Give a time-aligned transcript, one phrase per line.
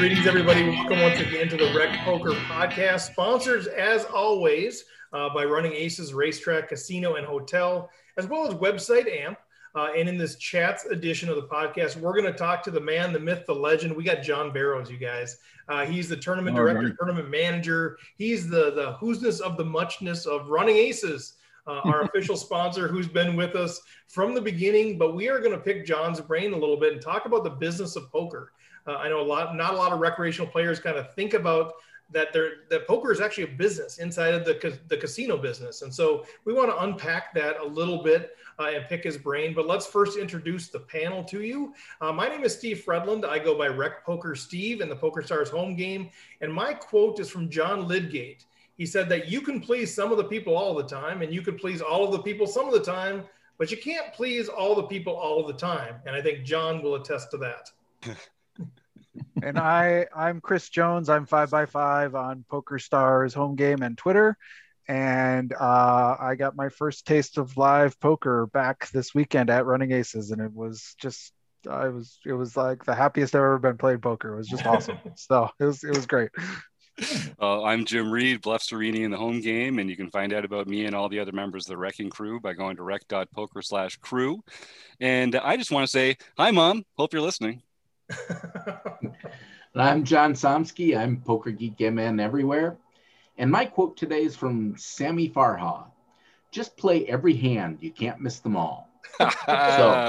[0.00, 0.66] Greetings, everybody.
[0.66, 3.12] Welcome once again to the Rec Poker Podcast.
[3.12, 9.14] Sponsors, as always, uh, by Running Aces Racetrack, Casino, and Hotel, as well as website
[9.14, 9.36] AMP.
[9.74, 12.80] Uh, and in this chats edition of the podcast, we're going to talk to the
[12.80, 13.94] man, the myth, the legend.
[13.94, 15.36] We got John Barrows, you guys.
[15.68, 16.94] Uh, he's the tournament director, right.
[16.98, 17.98] tournament manager.
[18.16, 21.34] He's the the who'sness of the muchness of Running Aces.
[21.66, 24.96] Uh, our official sponsor who's been with us from the beginning.
[24.96, 27.50] But we are going to pick John's brain a little bit and talk about the
[27.50, 28.52] business of poker.
[28.86, 31.74] Uh, I know a lot, not a lot of recreational players kind of think about
[32.12, 32.32] that.
[32.32, 36.24] They're, that poker is actually a business inside of the the casino business, and so
[36.44, 39.54] we want to unpack that a little bit uh, and pick his brain.
[39.54, 41.74] But let's first introduce the panel to you.
[42.00, 43.24] Uh, my name is Steve Fredland.
[43.24, 47.20] I go by Rec Poker Steve in the Poker Stars home game, and my quote
[47.20, 48.44] is from John Lydgate.
[48.76, 51.42] He said that you can please some of the people all the time, and you
[51.42, 53.24] can please all of the people some of the time,
[53.58, 55.96] but you can't please all the people all the time.
[56.06, 57.70] And I think John will attest to that.
[59.42, 61.08] and I I'm Chris Jones.
[61.08, 64.36] I'm five by five on Poker Stars home game and Twitter.
[64.88, 69.92] And uh, I got my first taste of live poker back this weekend at Running
[69.92, 71.32] Aces, and it was just
[71.68, 74.34] I was it was like the happiest I've ever been playing poker.
[74.34, 74.98] It was just awesome.
[75.16, 76.30] so it was it was great.
[77.40, 80.44] Uh, I'm Jim Reed, Bluff Serini in the home game, and you can find out
[80.44, 83.62] about me and all the other members of the Wrecking Crew by going to rec.poker
[83.62, 84.42] slash crew.
[85.00, 86.84] And I just want to say, hi, Mom.
[86.98, 87.62] Hope you're listening.
[89.74, 90.98] I'm John Somsky.
[90.98, 92.76] I'm Poker Geek MN everywhere.
[93.38, 95.84] And my quote today is from Sammy Farha
[96.50, 98.88] Just play every hand, you can't miss them all.
[99.18, 99.26] so,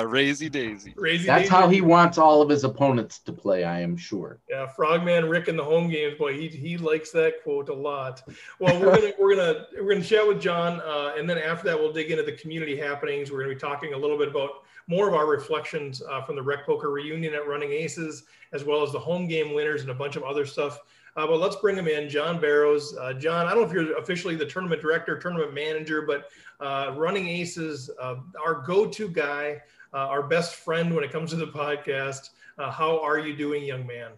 [0.09, 0.93] Razy Daisy.
[0.93, 1.49] Razy that's Daisy.
[1.49, 4.39] how he wants all of his opponents to play, I am sure.
[4.49, 8.23] Yeah, Frogman Rick in the home games, boy, he, he likes that quote a lot.
[8.59, 11.79] Well, we're gonna we're gonna we're gonna chat with John, uh, and then after that,
[11.79, 13.31] we'll dig into the community happenings.
[13.31, 16.41] We're gonna be talking a little bit about more of our reflections uh, from the
[16.41, 19.93] Rec Poker reunion at Running Aces, as well as the home game winners and a
[19.93, 20.81] bunch of other stuff.
[21.15, 22.93] Uh, but let's bring him in, John Barrows.
[22.97, 26.29] Uh, John, I don't know if you're officially the tournament director, tournament manager, but
[26.59, 29.61] uh, Running Aces, uh, our go-to guy,
[29.93, 32.31] uh, our best friend when it comes to the podcast.
[32.57, 34.11] How are you doing, young man?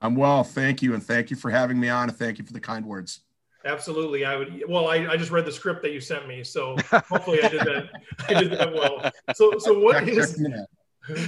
[0.00, 2.54] I'm well, thank you, and thank you for having me on, and thank you for
[2.54, 3.20] the kind words.
[3.64, 4.62] Absolutely, I would.
[4.68, 7.60] Well, I, I just read the script that you sent me, so hopefully I did
[7.60, 7.90] that.
[8.28, 9.10] I did that well.
[9.34, 10.40] So, so what is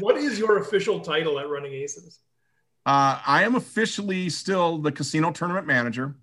[0.00, 2.20] what is your official title at Running Aces?
[2.84, 6.14] Uh, I am officially still the casino tournament manager.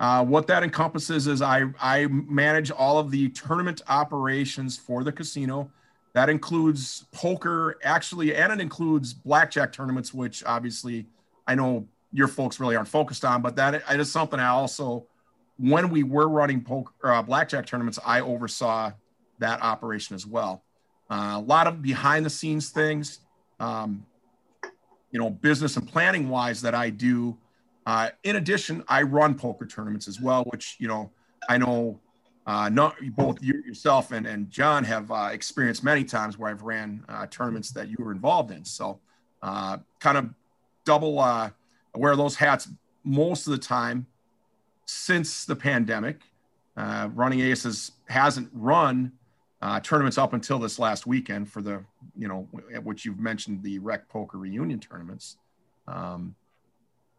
[0.00, 5.12] Uh, what that encompasses is I, I manage all of the tournament operations for the
[5.12, 5.70] casino.
[6.12, 11.06] That includes poker, actually, and it includes blackjack tournaments, which obviously
[11.46, 15.06] I know your folks really aren't focused on, but that is something I also,
[15.58, 18.92] when we were running poker, uh, blackjack tournaments, I oversaw
[19.38, 20.62] that operation as well.
[21.10, 23.20] Uh, a lot of behind the scenes things.
[23.60, 24.04] Um,
[25.14, 27.38] you know, business and planning wise that I do.
[27.86, 31.12] Uh, in addition, I run poker tournaments as well, which, you know,
[31.48, 32.00] I know
[32.46, 36.62] uh, not both you yourself and, and John have uh, experienced many times where I've
[36.62, 38.64] ran uh, tournaments that you were involved in.
[38.64, 38.98] So
[39.40, 40.30] uh, kind of
[40.84, 41.50] double uh,
[41.94, 42.68] wear those hats
[43.04, 44.06] most of the time
[44.86, 46.20] since the pandemic.
[46.76, 49.12] Uh, running Aces hasn't run
[49.62, 51.84] uh, tournaments up until this last weekend for the,
[52.16, 52.48] you know,
[52.82, 55.36] which you've mentioned the Rec Poker reunion tournaments.
[55.86, 56.34] Um,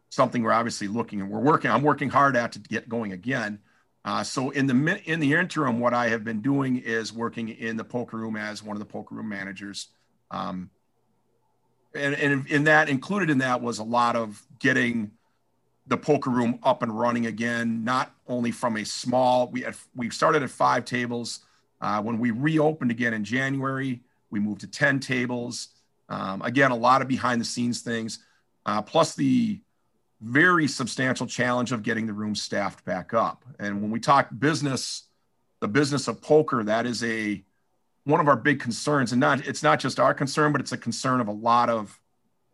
[0.09, 1.71] something we're obviously looking and we're working.
[1.71, 3.59] I'm working hard at to get going again.
[4.03, 7.75] Uh, so in the in the interim, what I have been doing is working in
[7.75, 9.87] the poker room as one of the poker room managers.
[10.29, 10.69] Um,
[11.95, 15.11] and, and in that included in that was a lot of getting
[15.87, 20.09] the poker room up and running again, not only from a small, we had, we
[20.09, 21.41] started at five tables
[21.81, 25.69] uh, when we reopened again in January, we moved to 10 tables.
[26.09, 28.19] Um, again, a lot of behind the scenes things,
[28.65, 29.59] uh, plus the
[30.21, 33.43] very substantial challenge of getting the room staffed back up.
[33.59, 35.03] And when we talk business,
[35.59, 37.43] the business of poker, that is a
[38.05, 40.77] one of our big concerns, and not it's not just our concern, but it's a
[40.77, 41.99] concern of a lot of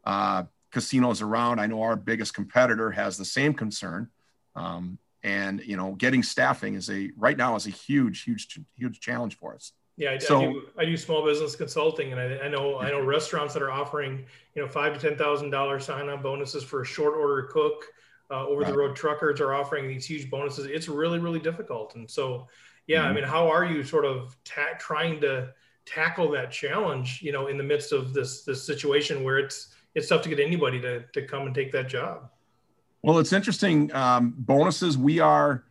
[0.06, 1.60] uh, casinos around.
[1.60, 4.10] I know our biggest competitor has the same concern.
[4.56, 9.00] Um, and you know getting staffing is a right now is a huge huge huge
[9.00, 12.46] challenge for us yeah I, so, I do, I do small business consulting and I,
[12.46, 14.26] I, know i know restaurants that are offering
[14.56, 17.86] you know five to ten thousand dollars sign-on bonuses for a short order cook
[18.32, 22.10] uh, over the road truckers are offering these huge bonuses it's really really difficult and
[22.10, 22.48] so
[22.88, 23.10] yeah mm-hmm.
[23.10, 25.50] i mean how are you sort of ta- trying to
[25.86, 30.08] tackle that challenge you know in the midst of this this situation where it's it's
[30.08, 32.30] tough to get anybody to to come and take that job
[33.04, 33.92] well, it's interesting.
[33.96, 34.96] Um, bonuses.
[34.96, 35.64] We are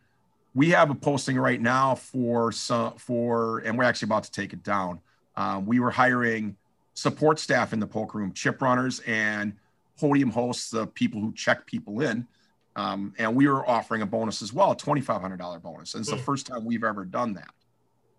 [0.53, 4.51] we have a posting right now for some for, and we're actually about to take
[4.51, 4.99] it down.
[5.37, 6.57] Um, we were hiring
[6.93, 9.53] support staff in the poker room, chip runners, and
[9.97, 12.27] podium hosts, the people who check people in.
[12.75, 15.93] Um, and we were offering a bonus as well, a $2,500 bonus.
[15.93, 16.23] And it's the Hmm.
[16.23, 17.51] first time we've ever done that,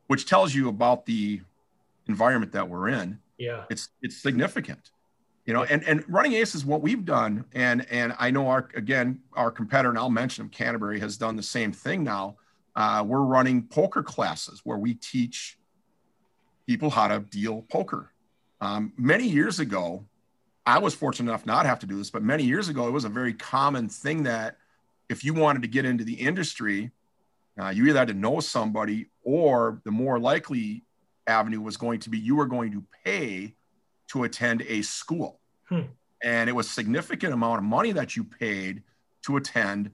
[0.06, 1.42] which tells you about the
[2.08, 3.18] environment that we're in.
[3.36, 3.64] Yeah.
[3.68, 4.90] It's it's significant,
[5.46, 5.64] you know.
[5.64, 7.44] And and running ace is what we've done.
[7.52, 11.36] And and I know our again our competitor, and I'll mention them, Canterbury has done
[11.36, 12.36] the same thing now.
[12.74, 15.58] Uh, we're running poker classes where we teach
[16.66, 18.12] people how to deal poker.
[18.60, 20.06] Um, many years ago,
[20.64, 23.04] I was fortunate enough not have to do this, but many years ago, it was
[23.04, 24.56] a very common thing that
[25.08, 26.90] if you wanted to get into the industry,
[27.60, 30.84] uh, you either had to know somebody or the more likely
[31.26, 33.54] avenue was going to be you were going to pay
[34.12, 35.40] to attend a school.
[35.68, 35.82] Hmm.
[36.22, 38.82] And it was significant amount of money that you paid
[39.22, 39.90] to attend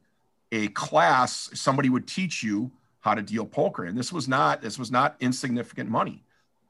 [0.53, 1.51] a class.
[1.55, 2.71] Somebody would teach you
[3.01, 3.85] how to deal poker.
[3.85, 6.25] And this was not, this was not insignificant money.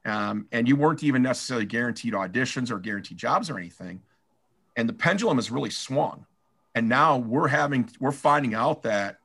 [0.04, 4.00] Um, and you weren't even necessarily guaranteed auditions or guaranteed jobs or anything.
[4.76, 6.24] And the pendulum has really swung.
[6.74, 9.18] And now we're having, we're finding out that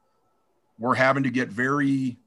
[0.79, 2.17] we're having to get very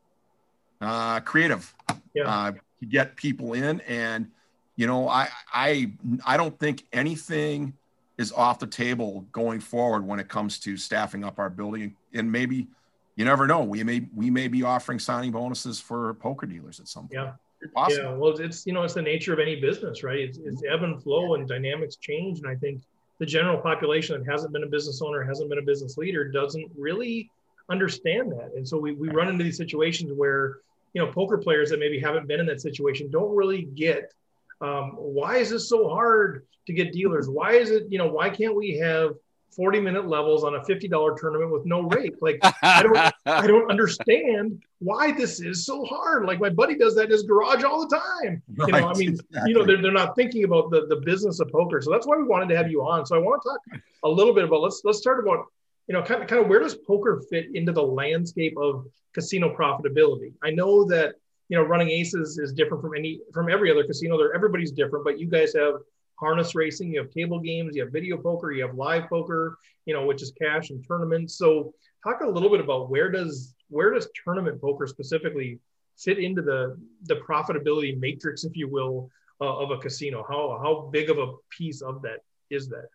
[0.81, 1.75] uh, creative
[2.15, 2.25] Yeah.
[2.29, 3.81] uh, to get people in.
[3.81, 4.31] And
[4.77, 5.93] you know, I I
[6.25, 7.73] I don't think anything
[8.19, 11.97] is off the table going forward when it comes to staffing up our building.
[12.15, 12.69] And maybe
[13.17, 16.89] you never know, we may we may be offering signing bonuses for poker dealers at
[16.89, 17.15] some point.
[17.15, 17.33] Yeah.
[17.75, 18.05] Possible.
[18.05, 20.21] Yeah, well, it's you know it's the nature of any business, right?
[20.21, 22.83] It's, it's ebb and flow and dynamics change, and I think
[23.19, 26.71] the general population that hasn't been a business owner, hasn't been a business leader, doesn't
[26.77, 27.31] really
[27.71, 30.59] understand that, and so we we run into these situations where
[30.93, 34.13] you know poker players that maybe haven't been in that situation don't really get
[34.61, 37.29] um, why is this so hard to get dealers?
[37.29, 39.13] Why is it you know why can't we have
[39.55, 42.15] 40 minute levels on a $50 tournament with no rake?
[42.21, 46.27] Like I don't I don't understand why this is so hard.
[46.27, 48.43] Like my buddy does that in his garage all the time.
[48.59, 49.51] You know, I mean, exactly.
[49.51, 51.81] you know, they're, they're not thinking about the, the business of poker.
[51.81, 53.07] So that's why we wanted to have you on.
[53.07, 55.47] So I want to talk a little bit about let's let's start about,
[55.89, 59.55] you know, kind of kind of where does poker fit into the landscape of casino
[59.55, 60.33] profitability?
[60.43, 61.15] I know that
[61.49, 64.19] you know running aces is different from any from every other casino.
[64.19, 65.75] There everybody's different, but you guys have
[66.19, 69.95] harness racing, you have table games, you have video poker, you have live poker, you
[69.95, 71.37] know, which is cash and tournaments.
[71.37, 75.59] So talk a little bit about where does where does tournament poker specifically
[75.97, 79.11] fit into the the profitability matrix, if you will,
[79.41, 80.25] uh, of a casino?
[80.29, 82.21] How how big of a piece of that
[82.51, 82.89] is that?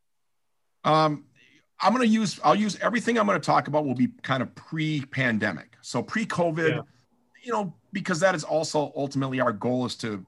[0.83, 1.25] Um,
[1.80, 4.44] I'm going to use, I'll use everything I'm going to talk about will be kind
[4.44, 5.77] of pre pandemic.
[5.81, 6.81] So pre COVID, Yeah.
[7.42, 10.26] You know, because that is also ultimately our goal is to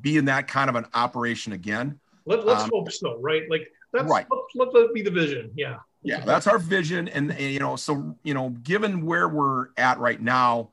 [0.00, 1.98] be in that kind of an operation again.
[2.26, 3.42] Let, let's Um, hope so, right?
[3.48, 4.26] Like that's Right.
[4.30, 5.50] let, let that be the vision.
[5.54, 5.78] Yeah.
[6.02, 7.08] Yeah, that's our vision.
[7.08, 10.70] And, and, you know, so, you know, given where we're at right now,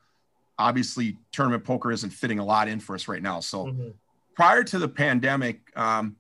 [0.59, 3.39] obviously tournament poker isn't fitting a lot in for us right now.
[3.39, 3.94] So, Mhm.
[4.35, 6.17] prior to the pandemic, um,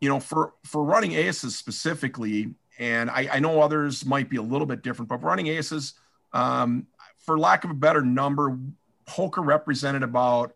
[0.00, 4.42] you know, for for running aces specifically, and I, I know others might be a
[4.42, 5.94] little bit different, but running aces,
[6.32, 6.86] um,
[7.26, 8.56] for lack of a better number,
[9.04, 10.54] poker represented about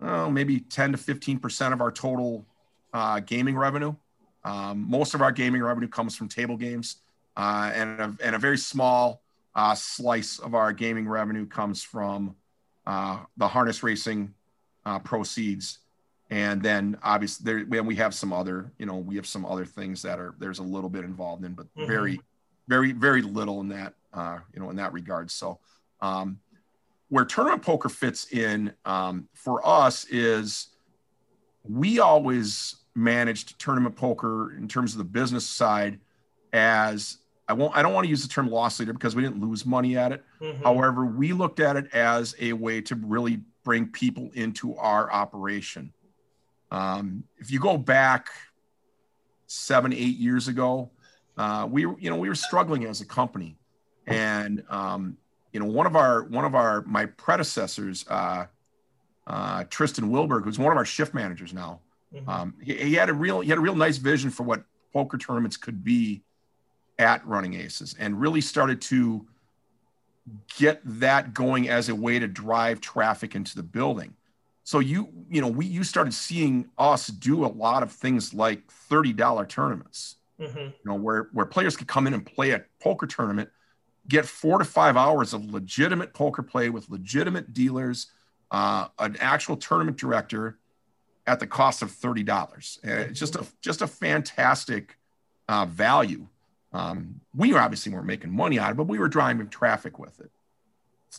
[0.00, 2.44] oh, maybe 10 to 15 percent of our total
[2.92, 3.94] uh, gaming revenue.
[4.44, 6.96] Um, most of our gaming revenue comes from table games,
[7.36, 9.22] uh, and, a, and a very small
[9.54, 12.34] uh, slice of our gaming revenue comes from
[12.86, 14.34] uh, the harness racing
[14.84, 15.78] uh, proceeds.
[16.30, 19.66] And then obviously there, when we have some other, you know, we have some other
[19.66, 21.86] things that are, there's a little bit involved in, but Mhm.
[21.86, 22.20] very,
[22.66, 25.30] very, very little in that, uh, you know, in that regard.
[25.30, 25.60] So,
[26.02, 26.38] um,
[27.08, 30.68] where tournament poker fits in um, for us is
[31.62, 35.98] we always managed tournament poker in terms of the business side
[36.52, 37.18] as
[37.48, 39.64] I won't, I don't want to use the term loss leader because we didn't lose
[39.64, 40.24] money at it.
[40.40, 40.62] Mhm.
[40.62, 45.92] However, we looked at it as a way to really bring people into our operation.
[46.70, 48.28] Um, if you go back
[49.46, 50.90] seven, eight years ago,
[51.36, 53.56] uh, we were, you know, we were struggling as a company,
[54.06, 55.16] and um,
[55.52, 58.46] you know, one of our one of our my predecessors, uh,
[59.26, 61.80] uh, Tristan Wilberg, who's one of our shift managers now,
[62.14, 62.28] Mhm.
[62.28, 65.18] um, he, he had a real he had a real nice vision for what poker
[65.18, 66.22] tournaments could be
[66.98, 69.26] at Running Aces, and really started to
[70.56, 74.14] get that going as a way to drive traffic into the building.
[74.64, 78.70] So you you know we you started seeing us do a lot of things like
[78.70, 80.66] thirty dollar tournaments, Mhm.
[80.68, 83.50] you know where where players could come in and play a poker tournament,
[84.08, 88.08] get four to five hours of legitimate poker play with legitimate dealers,
[88.50, 90.58] uh, an actual tournament director,
[91.26, 92.78] at the cost of thirty dollars.
[92.82, 94.96] It's just a just a fantastic
[95.48, 96.26] uh, value.
[96.72, 100.18] Um, we obviously weren't making money out of it, but we were driving traffic with
[100.20, 100.30] it.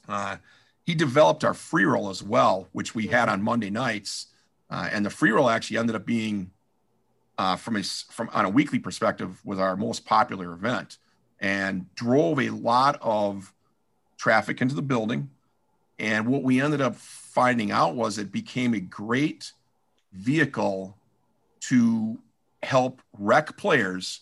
[0.07, 0.37] Uh,
[0.85, 4.27] he developed our free roll as well, which we had on Monday nights,
[4.69, 6.51] uh, and the free roll actually ended up being
[7.37, 10.97] uh, from a from on a weekly perspective was our most popular event
[11.43, 13.53] and drove a lot of
[14.17, 15.29] traffic into the building.
[15.99, 19.51] And what we ended up finding out was it became a great
[20.13, 20.97] vehicle
[21.59, 22.17] to
[22.63, 24.21] help rec players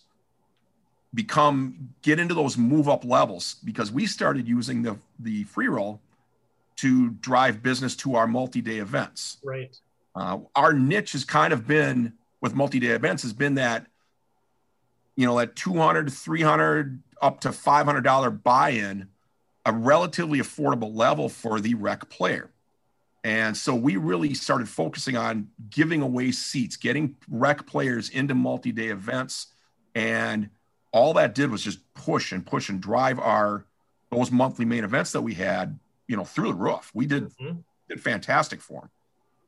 [1.14, 6.00] become get into those move up levels because we started using the the free roll
[6.78, 9.78] to drive business to our multi-day events right
[10.16, 13.86] uh, our niche has kind of been with multi-day events has been that
[15.18, 19.08] you know that 200 300 up to 500 dollar buy-in
[19.66, 22.50] a relatively affordable level for the rec player.
[23.24, 28.88] And so we really started focusing on giving away seats getting rec players into multi-day
[28.88, 29.48] events.
[29.94, 30.50] And
[30.92, 33.66] all that did was just push and push and drive our
[34.10, 36.92] those monthly main events that we had you know through the roof.
[36.94, 37.60] We did mm-hmm.
[37.88, 38.90] did fantastic for them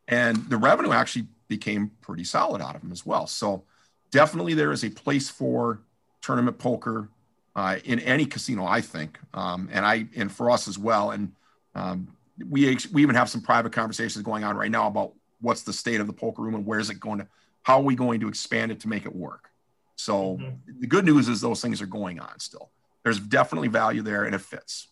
[0.08, 3.28] and the revenue actually became pretty solid out of them as well.
[3.28, 3.64] So
[4.12, 5.82] definitely there is a place for
[6.22, 7.10] tournament poker
[7.56, 11.32] uh, in any casino i think um, and i and for us as well and
[11.76, 12.08] um,
[12.50, 16.00] we we even have some private conversations going on right now about what's the state
[16.00, 17.28] of the poker room and where is it going to
[17.64, 19.50] how are we going to expand it to make it work
[19.96, 20.80] so mm-hmm.
[20.80, 22.70] the good news is those things are going on still.
[23.04, 24.88] There's definitely value there and it fits.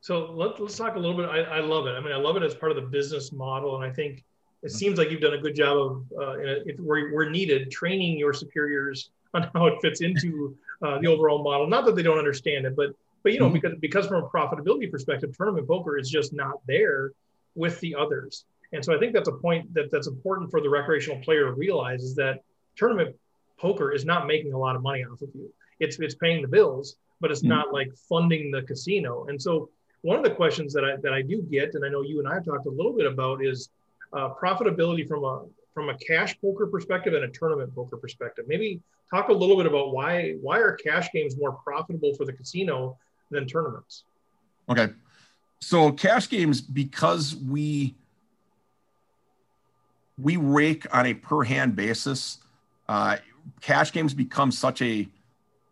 [0.00, 1.28] So let, us talk a little bit.
[1.28, 1.90] I, I, love it.
[1.90, 3.76] I mean, I love it as part of the business model.
[3.76, 4.24] And I think
[4.62, 8.18] it seems like you've done a good job of, uh, if we're, we're needed, training
[8.18, 11.66] your superiors on how it fits into uh, the overall model.
[11.66, 12.90] Not that they don't understand it, but
[13.22, 13.54] but you know, mm-hmm.
[13.54, 17.12] because because from a profitability perspective, tournament poker is just not there
[17.54, 18.44] with the others.
[18.72, 21.52] And so I think that's a point that that's important for the recreational player to
[21.52, 22.42] realize is that
[22.76, 23.16] tournament
[23.58, 25.52] poker is not making a lot of money off of you.
[25.80, 27.50] It's it's paying the bills, but it's mm-hmm.
[27.50, 29.26] not like funding the casino.
[29.28, 29.70] And so
[30.02, 32.28] one of the questions that I that I do get, and I know you and
[32.28, 33.70] I have talked a little bit about, is
[34.12, 35.44] uh, profitability from a
[35.78, 38.46] from a cash poker perspective and a tournament poker perspective.
[38.48, 42.32] Maybe talk a little bit about why why are cash games more profitable for the
[42.32, 42.98] casino
[43.30, 44.02] than tournaments?
[44.68, 44.88] Okay,
[45.60, 47.94] so cash games because we
[50.20, 52.38] we rake on a per hand basis.
[52.88, 53.18] Uh,
[53.60, 55.06] cash games become such a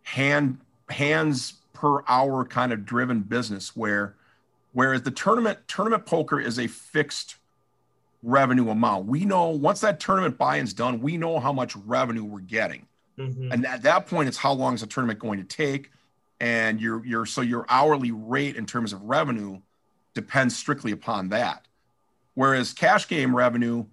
[0.04, 4.14] hand hands per hour kind of driven business where
[4.72, 7.38] whereas the tournament tournament poker is a fixed
[8.26, 12.40] revenue amount we know once that tournament buy-in's done we know how much revenue we're
[12.40, 12.86] getting
[13.18, 13.52] mm-hmm.
[13.52, 15.90] and at that point it's how long is the tournament going to take
[16.40, 19.60] and your your so your hourly rate in terms of revenue
[20.12, 21.66] depends strictly upon that
[22.34, 23.84] whereas cash game revenue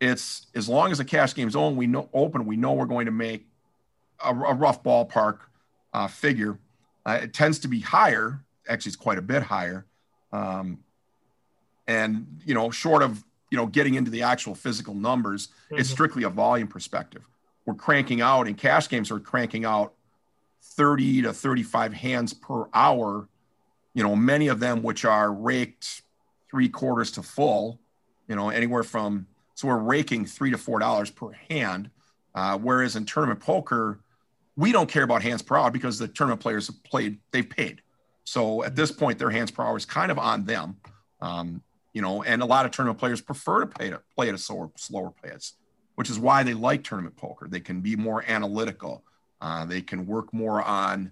[0.00, 3.06] it's as long as the cash game's on, we know open, we know we're going
[3.06, 3.46] to make
[4.22, 5.38] a, a rough ballpark
[5.92, 6.58] uh, figure.
[7.04, 8.40] Uh, it tends to be higher.
[8.68, 9.86] Actually, it's quite a bit higher.
[10.32, 10.80] Um,
[11.86, 13.24] and you know, short of
[13.56, 15.78] you know getting into the actual physical numbers, mm-hmm.
[15.78, 17.22] it's strictly a volume perspective.
[17.64, 19.94] We're cranking out, and cash games are cranking out
[20.62, 23.28] 30 to 35 hands per hour.
[23.94, 26.02] You know, many of them which are raked
[26.50, 27.80] three quarters to full.
[28.28, 31.88] You know, anywhere from so we're raking three to four dollars per hand.
[32.34, 34.00] Uh, whereas in tournament poker,
[34.54, 37.80] we don't care about hands per hour because the tournament players have played, they've paid.
[38.24, 40.76] So at this point, their hands per hour is kind of on them.
[41.22, 41.62] Um,
[41.96, 44.38] you know, and a lot of tournament players prefer to pay to play at a
[44.38, 45.54] slower, slower pace,
[45.94, 47.48] which is why they like tournament poker.
[47.48, 49.02] They can be more analytical.
[49.40, 51.10] Uh, they can work more on,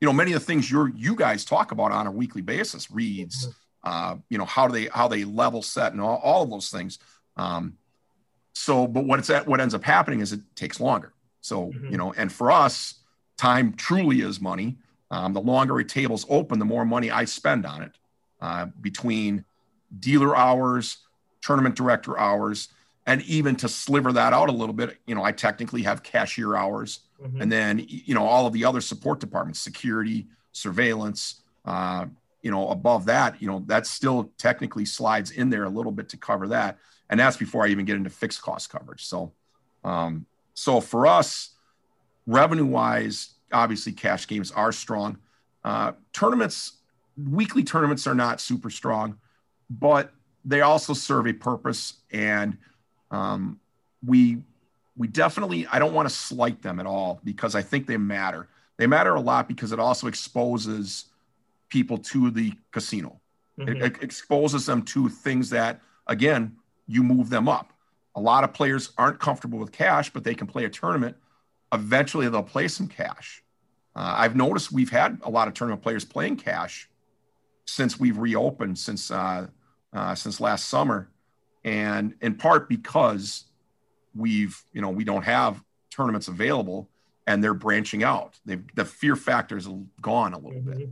[0.00, 2.90] you know, many of the things you're you guys talk about on a weekly basis,
[2.90, 3.54] reads,
[3.84, 6.70] uh, you know, how do they how they level set and all, all of those
[6.70, 6.98] things.
[7.36, 7.78] Um,
[8.52, 11.12] so, but what it's at, what ends up happening is it takes longer.
[11.40, 11.92] So, mm-hmm.
[11.92, 12.94] you know, and for us,
[13.38, 14.78] time truly is money.
[15.08, 17.92] Um, the longer a table's open, the more money I spend on it
[18.40, 19.44] uh, between
[19.98, 20.98] dealer hours,
[21.42, 22.68] tournament director hours,
[23.06, 26.56] and even to sliver that out a little bit, you know, I technically have cashier
[26.56, 27.40] hours, mm-hmm.
[27.40, 31.42] and then you know all of the other support departments, security, surveillance.
[31.64, 32.06] Uh,
[32.42, 36.08] you know, above that, you know, that still technically slides in there a little bit
[36.10, 36.78] to cover that
[37.08, 39.04] and that's before I even get into fixed cost coverage.
[39.04, 39.32] So,
[39.84, 41.50] um, so for us,
[42.26, 45.18] revenue wise, obviously cash games are strong.
[45.64, 46.78] Uh, tournaments,
[47.16, 49.18] weekly tournaments are not super strong,
[49.68, 50.12] but
[50.44, 52.56] they also serve a purpose, and
[53.10, 53.60] um,
[54.04, 54.38] we
[54.96, 58.48] we definitely I don't want to slight them at all because I think they matter.
[58.78, 61.06] They matter a lot because it also exposes
[61.68, 63.20] people to the casino.
[63.58, 63.76] Mm-hmm.
[63.76, 66.56] It, it exposes them to things that again
[66.86, 67.72] you move them up.
[68.14, 71.16] A lot of players aren't comfortable with cash, but they can play a tournament.
[71.72, 73.42] Eventually, they'll play some cash.
[73.94, 76.88] Uh, I've noticed we've had a lot of tournament players playing cash
[77.66, 79.48] since we've reopened since uh,
[79.96, 81.08] uh, since last summer,
[81.64, 83.44] and in part because
[84.14, 86.88] we've you know we don't have tournaments available
[87.26, 88.38] and they're branching out.
[88.44, 89.68] They've the fear factor is
[90.00, 90.78] gone a little mm-hmm.
[90.78, 90.88] bit.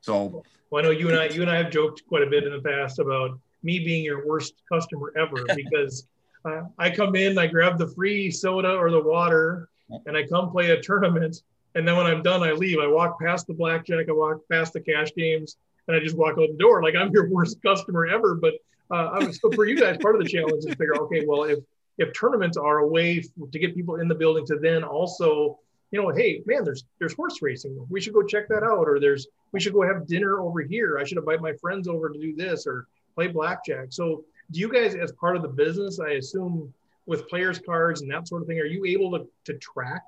[0.00, 2.44] So well, I know you and I you and I have joked quite a bit
[2.44, 6.06] in the past about me being your worst customer ever because
[6.44, 9.68] uh, I come in, I grab the free soda or the water,
[10.06, 11.42] and I come play a tournament.
[11.74, 12.78] And then when I'm done, I leave.
[12.78, 15.56] I walk past the blackjack, I walk past the cash games,
[15.88, 18.34] and I just walk out the door like I'm your worst customer ever.
[18.34, 18.54] But
[18.90, 21.44] uh, I was, so for you guys, part of the challenge is figure, okay, well,
[21.44, 21.58] if
[21.98, 25.58] if tournaments are a way to get people in the building to then also
[25.90, 27.86] you know, hey, man, there's there's horse racing.
[27.88, 28.88] We should go check that out.
[28.88, 30.98] Or there's we should go have dinner over here.
[30.98, 33.86] I should invite my friends over to do this or play blackjack.
[33.90, 36.72] So do you guys, as part of the business, I assume
[37.06, 40.02] with players cards and that sort of thing, are you able to to track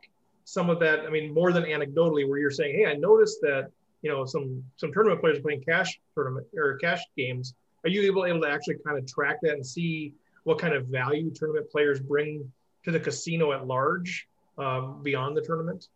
[0.44, 1.00] some of that?
[1.00, 3.70] I mean, more than anecdotally, where you're saying, hey, I noticed that
[4.02, 7.54] you know some some tournament players are playing cash tournament or cash games.
[7.84, 10.14] Are you able able to actually kind of track that and see
[10.44, 12.50] what kind of value tournament players bring
[12.84, 14.28] to the casino at large?
[14.60, 15.88] um, beyond the tournament?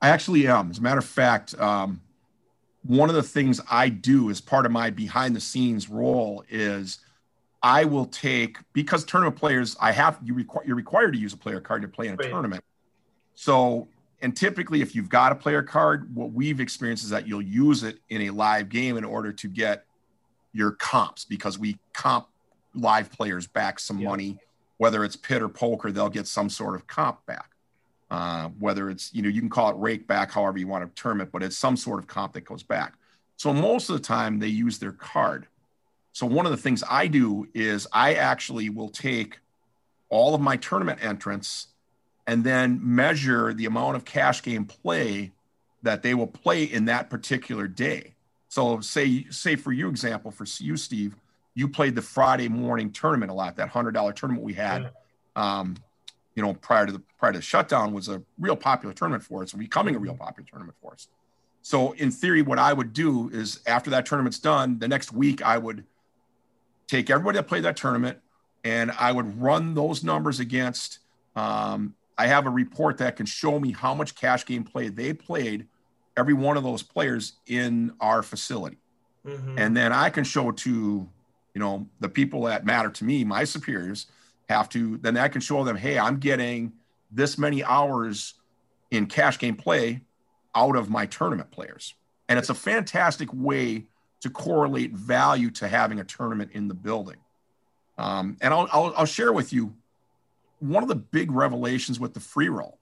[0.00, 0.70] I actually am.
[0.70, 2.00] As a matter of fact, um,
[2.82, 6.98] one of the things I do as part of my behind the scenes role is
[7.62, 11.36] I will take because tournament players I have you require you're required to use a
[11.36, 12.28] player card to play in a right.
[12.28, 12.64] tournament.
[13.34, 13.86] So
[14.22, 17.82] and typically if you've got a player card, what we've experienced is that you'll use
[17.82, 19.84] it in a live game in order to get
[20.52, 22.28] your comps because we comp
[22.74, 24.38] live players back some money,
[24.78, 27.50] whether it's pit or poker, they'll get some sort of comp back.
[28.10, 31.02] Uh, whether it's, you know, you can call it rake back, however you want to
[31.02, 32.92] term it, but it's some sort of comp that goes back.
[33.38, 35.46] So most of the time they use their card.
[36.12, 39.40] So one of the things I do is I actually will take
[40.10, 41.68] all of my tournament entrants
[42.26, 45.32] and then measure the amount of cash game play
[45.82, 48.14] that they will play in that particular day.
[48.48, 51.16] So say say for you example for you Steve,
[51.54, 54.82] you played the Friday morning tournament a lot, that hundred dollar tournament we had.
[54.82, 55.60] Yeah.
[55.60, 55.76] Um,
[56.34, 59.42] you know, prior to the prior to the shutdown was a real popular tournament for
[59.42, 61.08] us and becoming a real popular tournament for us.
[61.62, 65.42] So in theory, what I would do is after that tournament's done, the next week
[65.42, 65.84] I would
[66.88, 68.18] take everybody that played that tournament
[68.64, 70.98] and I would run those numbers against.
[71.34, 75.12] Um, I have a report that can show me how much cash game play they
[75.12, 75.66] played,
[76.16, 78.78] every one of those players in our facility.
[79.26, 79.58] Mm-hmm.
[79.58, 80.70] And then I can show to,
[81.54, 84.06] you know, the people that matter to me, my superiors,
[84.48, 86.72] have to, then I can show them, hey, I'm getting
[87.10, 88.34] this many hours
[88.90, 90.02] in cash game play
[90.54, 91.94] out of my tournament players.
[92.28, 93.86] And it's a fantastic way
[94.20, 97.16] to correlate value to having a tournament in the building.
[97.98, 99.74] Um, and I'll, I'll, I'll share with you
[100.62, 102.78] one of the big revelations with the free roll.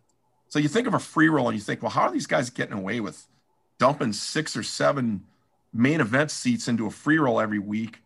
[0.48, 2.50] So you think of a free roll and you think, well, how are these guys
[2.50, 3.26] getting away with
[3.78, 5.24] dumping six or seven
[5.72, 8.02] main event seats into a free roll every week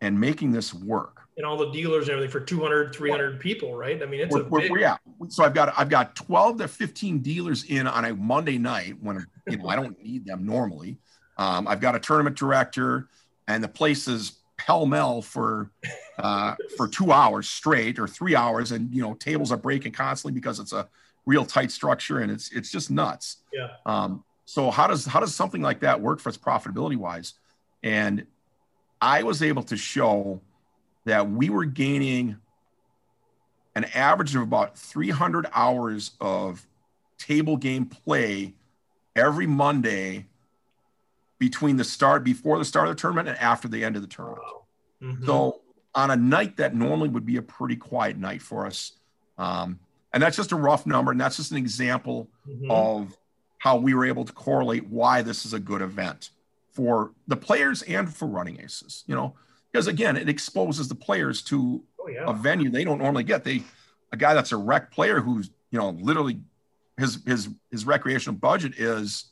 [0.00, 1.24] and making this work?
[1.36, 4.42] and all the dealers and everything for 200 300 people right i mean it's we're,
[4.42, 4.72] a big...
[4.78, 4.96] yeah
[5.28, 9.26] so i've got i've got 12 to 15 dealers in on a monday night when
[9.48, 10.96] you know i don't need them normally
[11.36, 13.08] um, i've got a tournament director
[13.48, 15.70] and the place is pell-mell for
[16.18, 20.32] uh, for two hours straight or three hours and you know tables are breaking constantly
[20.32, 20.88] because it's a
[21.26, 23.38] real tight structure and it's it's just nuts.
[23.52, 23.68] Yeah.
[23.86, 27.34] Um, so how does how does something like that work for us profitability wise
[27.82, 28.26] and
[29.00, 30.40] i was able to show
[31.06, 32.36] that we were gaining
[33.74, 36.66] an average of about 300 hours of
[37.18, 38.54] table game play
[39.16, 40.26] every Monday
[41.44, 44.08] between the start before the start of the tournament and after the end of the
[44.08, 44.40] tournament.
[45.02, 45.26] Mm-hmm.
[45.26, 45.60] So
[45.94, 48.92] on a night that normally would be a pretty quiet night for us,
[49.36, 49.78] um,
[50.14, 52.70] and that's just a rough number, and that's just an example mm-hmm.
[52.70, 53.14] of
[53.58, 56.30] how we were able to correlate why this is a good event
[56.72, 59.04] for the players and for running aces.
[59.06, 59.34] You know,
[59.70, 62.24] because again, it exposes the players to oh, yeah.
[62.26, 63.44] a venue they don't normally get.
[63.44, 63.64] They
[64.12, 66.40] a guy that's a rec player who's you know literally
[66.96, 69.26] his his his recreational budget is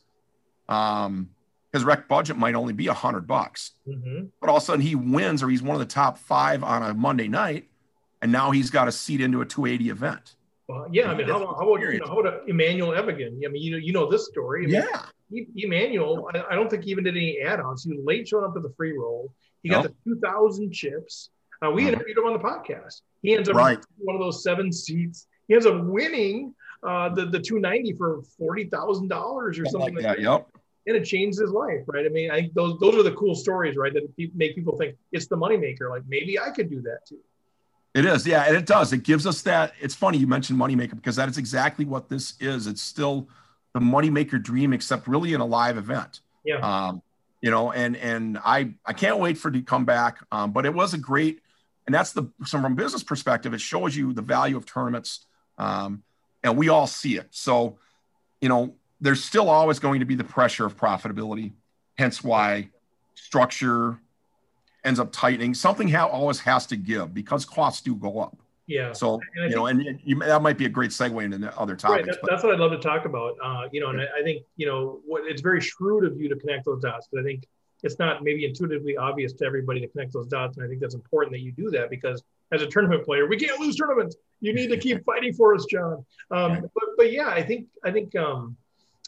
[0.68, 1.30] um
[1.72, 4.26] his rec budget might only be a hundred bucks, mm-hmm.
[4.40, 6.82] but all of a sudden he wins or he's one of the top five on
[6.82, 7.68] a Monday night,
[8.20, 10.36] and now he's got a seat into a 280 event.
[10.68, 13.40] Well, yeah, I mean, how, how about you know, how about Emmanuel Evigan?
[13.44, 14.64] I mean, you know, you know this story.
[14.64, 14.84] I mean,
[15.32, 17.84] yeah, Emmanuel, I, I, don't think he even did any add-ons.
[17.84, 19.32] He was late showing up to the free roll.
[19.62, 21.30] He got the 2,000 chips.
[21.64, 21.92] Uh, we uh-huh.
[21.92, 23.02] interviewed him on the podcast.
[23.22, 23.78] He ends up right.
[23.98, 25.26] one of those seven seats.
[25.48, 30.04] He ends up winning uh, the the 290 for forty thousand dollars or something like,
[30.04, 30.20] like that.
[30.20, 30.48] Yep.
[30.86, 32.04] And it changed his life, right?
[32.04, 33.92] I mean, I think those those are the cool stories, right?
[33.94, 35.88] That make people think it's the moneymaker.
[35.88, 37.18] Like maybe I could do that too.
[37.94, 38.92] It is, yeah, and it does.
[38.92, 39.74] It gives us that.
[39.80, 42.66] It's funny you mentioned moneymaker because that is exactly what this is.
[42.66, 43.28] It's still
[43.74, 46.20] the moneymaker dream, except really in a live event.
[46.44, 46.56] Yeah.
[46.56, 47.02] Um,
[47.42, 50.18] you know, and and I I can't wait for it to come back.
[50.32, 51.42] Um, but it was a great,
[51.86, 55.26] and that's the so from business perspective, it shows you the value of tournaments.
[55.58, 56.02] Um,
[56.42, 57.28] and we all see it.
[57.30, 57.78] So,
[58.40, 61.52] you know, there's still always going to be the pressure of profitability.
[61.98, 62.70] Hence why
[63.14, 63.98] structure
[64.84, 65.54] ends up tightening.
[65.54, 68.36] Something ha- always has to give because costs do go up.
[68.68, 68.92] Yeah.
[68.92, 72.06] So you know, and you, that might be a great segue into the other topics.
[72.06, 72.16] Right.
[72.22, 73.36] That, that's what I'd love to talk about.
[73.42, 76.28] Uh, you know, and I, I, think you know what it's very shrewd of you
[76.28, 77.44] to connect those dots because I think
[77.82, 80.94] it's not maybe intuitively obvious to everybody to connect those dots, and I think that's
[80.94, 84.14] important that you do that because as a tournament player, we can't lose tournaments.
[84.40, 86.04] You need to keep fighting for us, John.
[86.30, 88.56] Um, but, but yeah, I think I think um,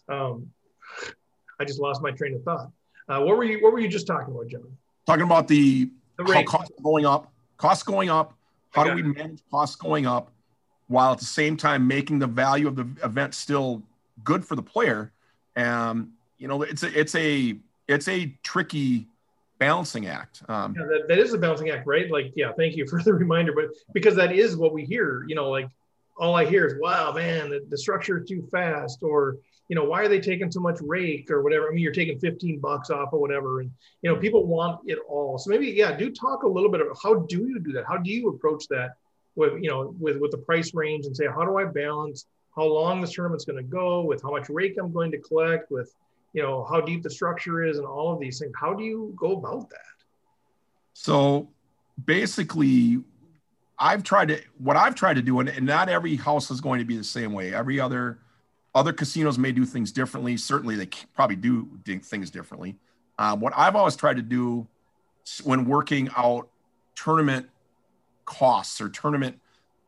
[0.09, 0.51] um,
[1.61, 2.71] I just lost my train of thought.
[3.09, 4.77] Uh, what were you What were you just talking about, John?
[5.07, 8.35] Talking about the, the costs going up, costs going up
[8.75, 10.33] how do we manage costs going up
[10.89, 13.83] while at the same time making the value of the event still
[14.25, 15.13] good for the player?
[15.57, 19.07] Um, you know, it's a it's a it's a tricky
[19.59, 20.43] balancing act.
[20.49, 22.11] Um, yeah, that, that is a balancing act, right?
[22.11, 25.37] Like, yeah, thank you for the reminder, but because that is what we hear, you
[25.37, 25.69] know, like
[26.17, 29.37] all I hear is, wow, man, the, the structure is too fast, or
[29.69, 31.69] you know, why are they taking so much rake or whatever?
[31.69, 33.61] I mean, you're taking 15 bucks off or whatever.
[33.61, 33.71] And,
[34.03, 35.39] you know, people want it all.
[35.39, 37.85] So maybe, yeah, do talk a little bit about how do you do that?
[37.87, 38.97] How do you approach that
[39.37, 42.65] with, you know, with, with the price range and say, how do I balance how
[42.65, 45.95] long this tournament's going to go with how much rake I'm going to collect with,
[46.33, 48.53] you know, how deep the structure is and all of these things.
[48.59, 49.79] How do you go about that?
[50.93, 51.49] So
[52.05, 53.03] basically,
[53.79, 56.79] I've tried to, what I've tried to do, and, and not every house is going
[56.79, 57.53] to be the same way.
[57.53, 58.21] Every other,
[58.75, 60.37] other casinos may do things differently.
[60.37, 62.77] Certainly, they probably do things differently.
[63.19, 64.67] Um, what I've always tried to do
[65.45, 66.49] when working out
[66.97, 67.49] tournament
[68.25, 69.39] costs or tournament,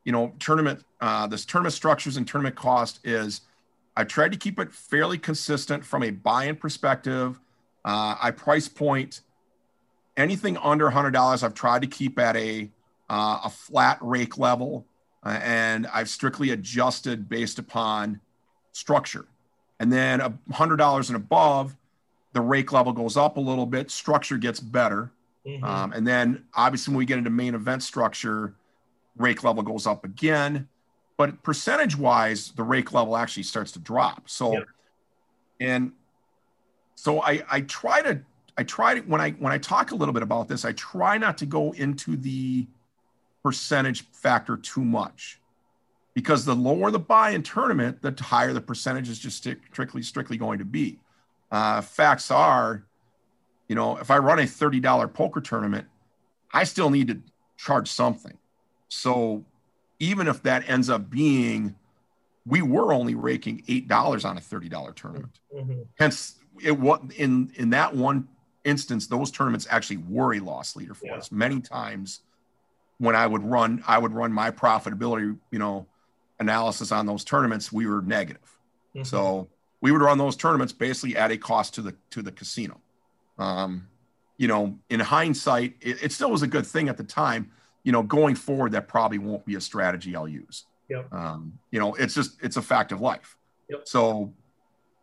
[0.05, 3.43] you know, tournament, uh, this tournament structures and tournament cost is
[3.97, 7.41] I tried to keep it fairly consistent from a buy-in perspective.
[7.85, 9.23] Uh, I price point
[10.17, 11.43] anything under $100.
[11.43, 12.71] I've tried to keep at a
[13.09, 14.85] uh, a flat rake level,
[15.23, 18.21] uh, and I've strictly adjusted based upon
[18.77, 19.25] structure.
[19.81, 21.75] And then a hundred dollars and above,
[22.33, 25.11] the rake level goes up a little bit, structure gets better.
[25.47, 25.65] Mm-hmm.
[25.65, 28.55] Um, and then obviously when we get into main event structure,
[29.17, 30.69] rake level goes up again.
[31.17, 34.29] But percentage wise, the rake level actually starts to drop.
[34.29, 34.65] So
[35.59, 35.93] and
[36.95, 38.21] so I I try to
[38.59, 41.17] I try to when I when I talk a little bit about this, I try
[41.17, 42.67] not to go into the
[43.43, 45.41] percentage factor too much
[46.17, 50.39] because the lower the buy in tournament, the higher the percentage is just strictly strictly
[50.39, 50.99] going to be.
[51.53, 52.87] Uh, facts are,
[53.69, 55.87] you know, if I run a $30 poker tournament,
[56.55, 57.21] I still need to
[57.59, 58.33] charge something.
[58.89, 59.45] So
[59.99, 61.75] even if that ends up being,
[62.47, 65.39] we were only raking eight dollars on a $30 tournament.
[65.55, 65.83] Mm-hmm.
[65.99, 68.27] Hence, it was in in that one
[68.65, 71.17] instance, those tournaments actually were a loss leader for yeah.
[71.17, 71.31] us.
[71.31, 72.21] Many times
[72.97, 75.87] when I would run, I would run my profitability, you know,
[76.39, 78.59] analysis on those tournaments, we were negative.
[78.95, 79.05] Mm-hmm.
[79.05, 79.49] So
[79.81, 82.81] we would run those tournaments basically at a cost to the to the casino.
[83.39, 83.89] Um,
[84.39, 87.51] you know, in hindsight, it, it, still was a good thing at the time.
[87.85, 90.65] You know, going forward, that probably won't be a strategy I'll use.
[90.89, 91.13] Yep.
[91.13, 93.37] Um, you know, it's just it's a fact of life.
[93.69, 93.83] Yep.
[93.87, 94.33] So,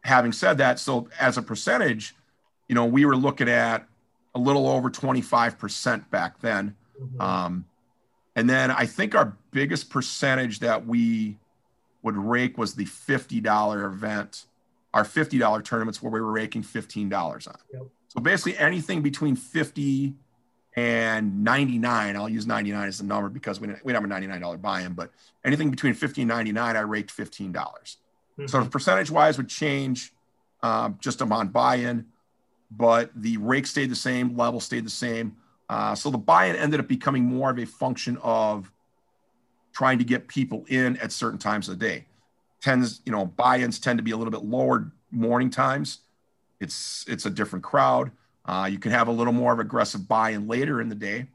[0.04, 2.16] having said that, so as a percentage,
[2.68, 3.88] you know, we were looking at
[4.36, 6.76] a little over twenty five percent back then.
[7.02, 7.22] Mm-hmm.
[7.22, 7.66] Um,
[8.36, 11.38] and then I think our biggest percentage that we
[12.02, 14.46] would rake was the $50 event,
[14.94, 17.56] our $50 tournaments where we were raking $15 on.
[17.74, 17.82] Yep.
[18.10, 20.14] So basically anything between 50
[20.76, 24.94] and 99, I'll use 99 as the number because we, we have a $99 buy-in,
[24.94, 25.12] but
[25.46, 27.52] anything between 50 and 99, I raked 15.
[27.52, 27.98] dollars
[28.38, 30.12] mm hmm So percentage wise would change
[30.64, 32.06] um, just on buy-in,
[32.72, 35.36] but the rake stayed the same, level stayed the same.
[35.74, 38.72] Uh, so the buy-in ended up becoming more of a function of
[39.72, 42.06] trying to get people in at certain times of the day.
[42.62, 46.02] Tends, you know, buy-ins tend to be a little bit lower morning times.
[46.60, 48.12] It's it's a different crowd.
[48.46, 51.26] Uh, you can have a little more of aggressive buy-in later in the day.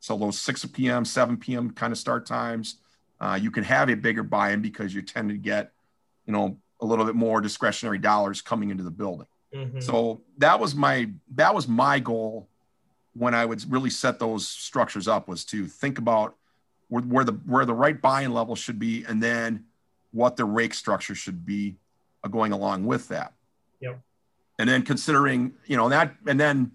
[0.00, 1.70] So those 6 p.m., 7 p.m.
[1.70, 2.76] kind of start times,
[3.18, 5.72] uh, you can have a bigger buy-in because you tend to get,
[6.26, 9.26] you know, a little bit more discretionary dollars coming into the building.
[9.54, 9.80] Mm-hmm.
[9.80, 12.50] So that was my that was my goal
[13.16, 16.36] when I would really set those structures up was to think about
[16.88, 19.64] where, where the where the right buy-in level should be, and then
[20.12, 21.76] what the rake structure should be
[22.30, 23.32] going along with that.
[23.80, 24.00] Yep.
[24.58, 26.72] And then considering, you know, that, and then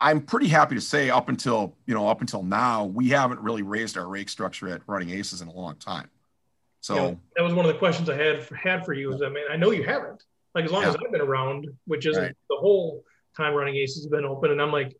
[0.00, 3.62] I'm pretty happy to say up until, you know, up until now, we haven't really
[3.62, 6.08] raised our rake structure at running aces in a long time.
[6.80, 9.12] So that was one of the questions I had for, had for you.
[9.12, 10.22] Is I mean, I know you haven't.
[10.54, 10.90] Like as long yeah.
[10.90, 12.36] as I've been around, which isn't right.
[12.50, 13.02] the whole
[13.36, 14.96] time running aces has been open, and I'm like,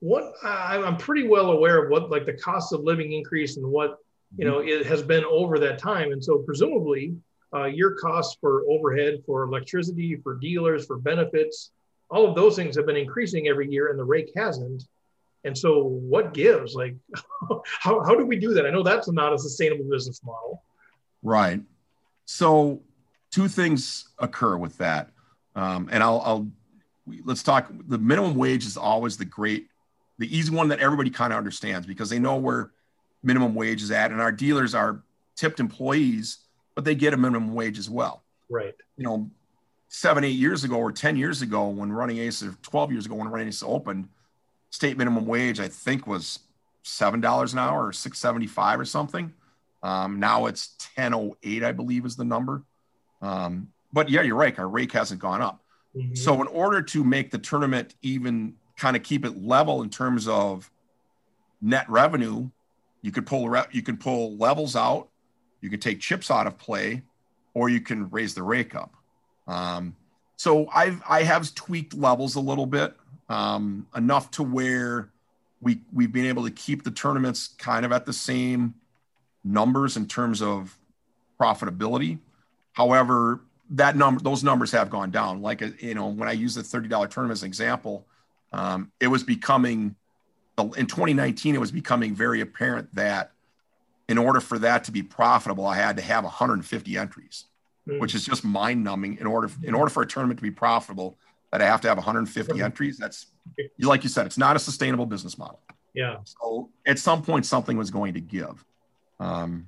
[0.00, 3.98] what I'm pretty well aware of what like the cost of living increase and what
[4.36, 6.12] you know, it has been over that time.
[6.12, 7.16] And so presumably
[7.54, 11.70] uh, your costs for overhead, for electricity, for dealers, for benefits,
[12.10, 14.84] all of those things have been increasing every year and the rake hasn't.
[15.44, 16.74] And so what gives?
[16.74, 16.96] Like,
[17.64, 18.66] how, how do we do that?
[18.66, 20.62] I know that's not a sustainable business model.
[21.22, 21.60] Right.
[22.26, 22.82] So
[23.30, 25.10] two things occur with that.
[25.54, 26.48] Um, and I'll, I'll,
[27.24, 27.70] let's talk.
[27.88, 29.68] The minimum wage is always the great,
[30.18, 32.70] the easy one that everybody kind of understands because they know where
[33.22, 34.10] minimum wage is at.
[34.10, 35.02] And our dealers are
[35.36, 36.38] tipped employees,
[36.74, 38.22] but they get a minimum wage as well.
[38.50, 38.74] Right.
[38.96, 39.30] You know,
[39.88, 43.14] seven, eight years ago or 10 years ago when running ace or 12 years ago
[43.14, 44.08] when running ace opened,
[44.70, 46.40] state minimum wage, I think was
[46.84, 49.32] $7 an hour or 675 or something.
[49.82, 52.62] Um, now it's 1008, I believe is the number.
[53.22, 54.58] Um, but yeah, you're right.
[54.58, 55.62] Our rake hasn't gone up.
[55.96, 56.14] Mm-hmm.
[56.14, 60.28] So in order to make the tournament even kind of keep it level in terms
[60.28, 60.70] of
[61.60, 62.48] net revenue,
[63.02, 65.08] you could pull you can pull levels out,
[65.60, 67.02] you can take chips out of play,
[67.54, 68.94] or you can raise the rake up.
[69.46, 69.96] Um,
[70.36, 72.94] so I've I have tweaked levels a little bit,
[73.28, 75.10] um, enough to where
[75.60, 78.74] we we've been able to keep the tournaments kind of at the same
[79.44, 80.78] numbers in terms of
[81.40, 82.18] profitability.
[82.72, 85.42] However, that number those numbers have gone down.
[85.42, 88.06] Like you know, when I use the thirty dollar tournament as an example,
[88.52, 89.94] um, it was becoming
[90.76, 93.30] in 2019 it was becoming very apparent that
[94.08, 97.44] in order for that to be profitable, I had to have 150 entries
[97.88, 97.98] mm.
[97.98, 99.18] which is just mind numbing.
[99.18, 101.16] In order in order for a tournament to be profitable,
[101.50, 102.98] that I have to have 150 entries.
[102.98, 103.26] That's
[103.80, 105.60] like you said, it's not a sustainable business model.
[105.94, 106.18] Yeah.
[106.24, 108.64] So at some point, something was going to give.
[109.18, 109.66] Um,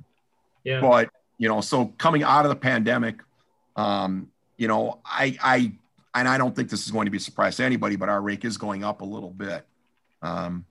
[0.64, 0.80] yeah.
[0.80, 3.20] But you know, so coming out of the pandemic,
[3.76, 5.72] um, you know, I I
[6.14, 8.20] and I don't think this is going to be a surprise to anybody, but our
[8.20, 9.64] rake is going up a little bit.
[10.22, 10.66] Um,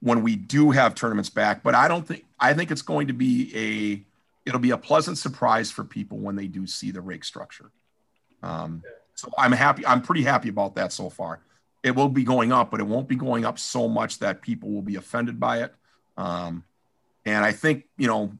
[0.00, 3.12] when we do have tournaments back, but I don't think I think it's going to
[3.12, 7.24] be a it'll be a pleasant surprise for people when they do see the rake
[7.24, 7.70] structure.
[8.42, 8.82] Um,
[9.14, 9.86] so I'm happy.
[9.86, 11.40] I'm pretty happy about that so far.
[11.82, 14.70] It will be going up, but it won't be going up so much that people
[14.70, 15.74] will be offended by it.
[16.16, 16.64] Um,
[17.24, 18.32] and I think you know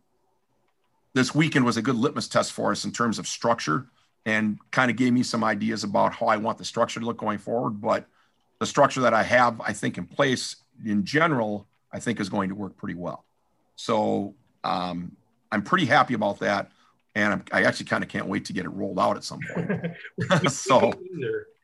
[1.15, 3.87] this weekend was a good litmus test for us in terms of structure
[4.27, 7.17] and kind of gave me some ideas about how I want the structure to look
[7.17, 7.81] going forward.
[7.81, 8.07] But
[8.59, 12.49] the structure that I have, I think, in place in general, I think is going
[12.49, 13.25] to work pretty well.
[13.77, 14.35] So
[14.65, 15.13] um,
[15.53, 16.71] I'm pretty happy about that.
[17.15, 19.39] And I'm, i actually kind of can't wait to get it rolled out at some
[19.55, 19.71] point.
[20.53, 20.93] so,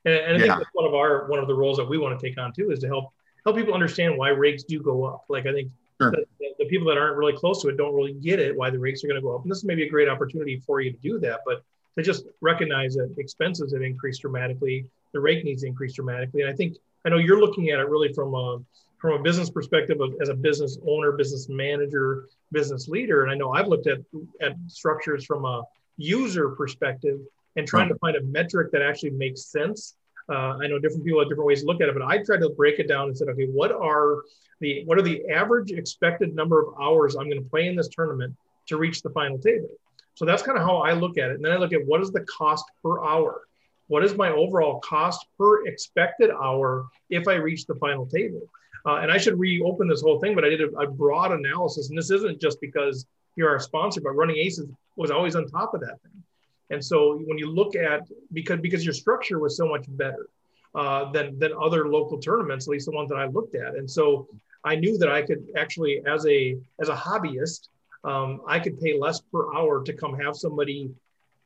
[0.04, 2.18] and, and I think that's one of our one of the roles that we want
[2.18, 3.12] to take on too is to help
[3.44, 5.24] help people understand why rakes do go up.
[5.28, 5.70] Like I think
[6.00, 6.10] sure.
[6.12, 6.24] the,
[6.58, 9.04] the, people that aren't really close to it don't really get it why the rakes
[9.04, 9.42] are going to go up.
[9.42, 11.64] And this may be a great opportunity for you to do that, but
[11.96, 16.42] to just recognize that expenses have increased dramatically, the rake needs to increase dramatically.
[16.42, 18.58] And I think I know you're looking at it really from a
[18.98, 23.24] from a business perspective of, as a business owner, business manager, business leader.
[23.24, 23.98] And I know I've looked at,
[24.40, 25.64] at structures from a
[25.96, 27.18] user perspective
[27.56, 29.96] and trying to find a metric that actually makes sense.
[30.28, 32.42] Uh, I know different people have different ways to look at it, but I tried
[32.42, 34.22] to break it down and said, okay, what are
[34.60, 37.88] the what are the average expected number of hours I'm going to play in this
[37.88, 38.36] tournament
[38.68, 39.68] to reach the final table?
[40.14, 41.36] So that's kind of how I look at it.
[41.36, 43.42] And then I look at what is the cost per hour?
[43.88, 48.42] What is my overall cost per expected hour if I reach the final table?
[48.84, 51.88] Uh, and I should reopen this whole thing, but I did a, a, broad analysis.
[51.88, 55.74] And this isn't just because you're our sponsor, but Running Aces was always on top
[55.74, 56.22] of that thing.
[56.70, 60.26] And so when you look at because because your structure was so much better
[60.74, 63.88] uh, than than other local tournaments, at least the ones that I looked at, and
[63.88, 64.26] so
[64.64, 67.68] I knew that I could actually, as a as a hobbyist,
[68.04, 70.90] um, I could pay less per hour to come have somebody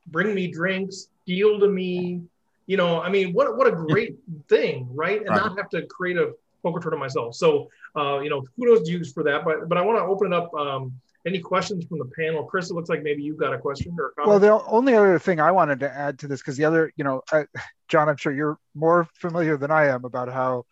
[0.06, 2.22] bring me drinks, deal to me.
[2.66, 4.16] You know, I mean, what what a great
[4.48, 5.20] thing, right?
[5.20, 5.36] And right.
[5.36, 7.34] not have to create a poker tournament myself.
[7.34, 9.44] So, uh, you know, kudos to you for that.
[9.44, 10.52] But but I want to open it up.
[10.54, 10.92] Um,
[11.26, 12.44] any questions from the panel?
[12.44, 14.28] Chris, it looks like maybe you've got a question or a comment.
[14.28, 17.02] Well, the only other thing I wanted to add to this, because the other, you
[17.02, 17.46] know, I,
[17.88, 20.66] John, I'm sure you're more familiar than I am about how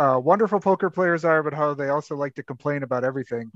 [0.00, 3.50] uh, wonderful poker players are, but how they also like to complain about everything.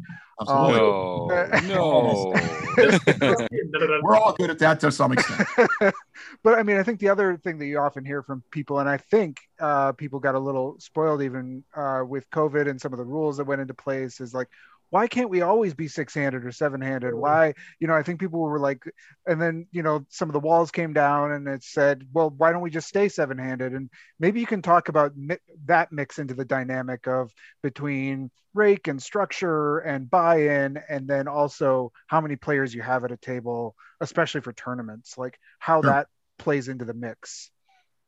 [0.47, 1.27] Um, no,
[1.67, 2.35] no.
[4.03, 5.49] We're all good at that to some extent.
[6.43, 8.91] but I mean, I think the other thing that you often hear from people, and
[8.91, 12.99] I think uh, people got a little spoiled even uh, with COVID and some of
[12.99, 14.49] the rules that went into place, is like,
[14.95, 17.21] why can't we always be six-handed or seven-handed mm-hmm.
[17.21, 18.85] why you know i think people were like
[19.27, 22.53] and then you know some of the walls came down and it said well why
[22.53, 26.33] don't we just stay seven-handed and maybe you can talk about mi- that mix into
[26.33, 32.73] the dynamic of between rake and structure and buy-in and then also how many players
[32.73, 35.91] you have at a table especially for tournaments like how sure.
[35.91, 36.07] that
[36.39, 37.51] plays into the mix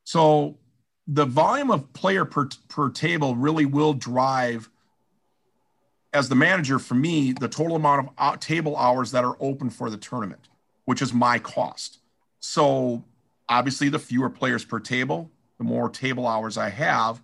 [0.05, 0.57] so
[1.09, 4.71] the volume of player per, per table really will drive
[6.17, 9.69] as the manager, for me, the total amount of uh, table hours that are open
[9.69, 10.49] for the tournament,
[10.87, 11.99] which is my cost.
[12.41, 13.05] So
[13.49, 17.21] obviously, the fewer players per table, the more table hours I have.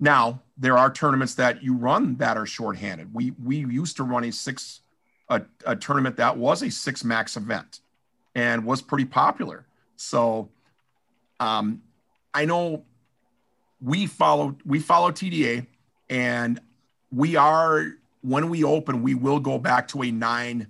[0.00, 3.12] Now, there are tournaments that you run that are shorthanded.
[3.12, 4.80] We we used to run a six
[5.28, 7.80] a, a tournament that was a six max event
[8.34, 9.66] and was pretty popular.
[9.96, 10.48] So
[11.38, 11.82] um,
[12.32, 12.84] I know
[13.80, 15.66] we follow we follow TDA
[16.08, 16.60] and
[17.10, 17.92] we are
[18.26, 20.66] when we open we will go back to a nine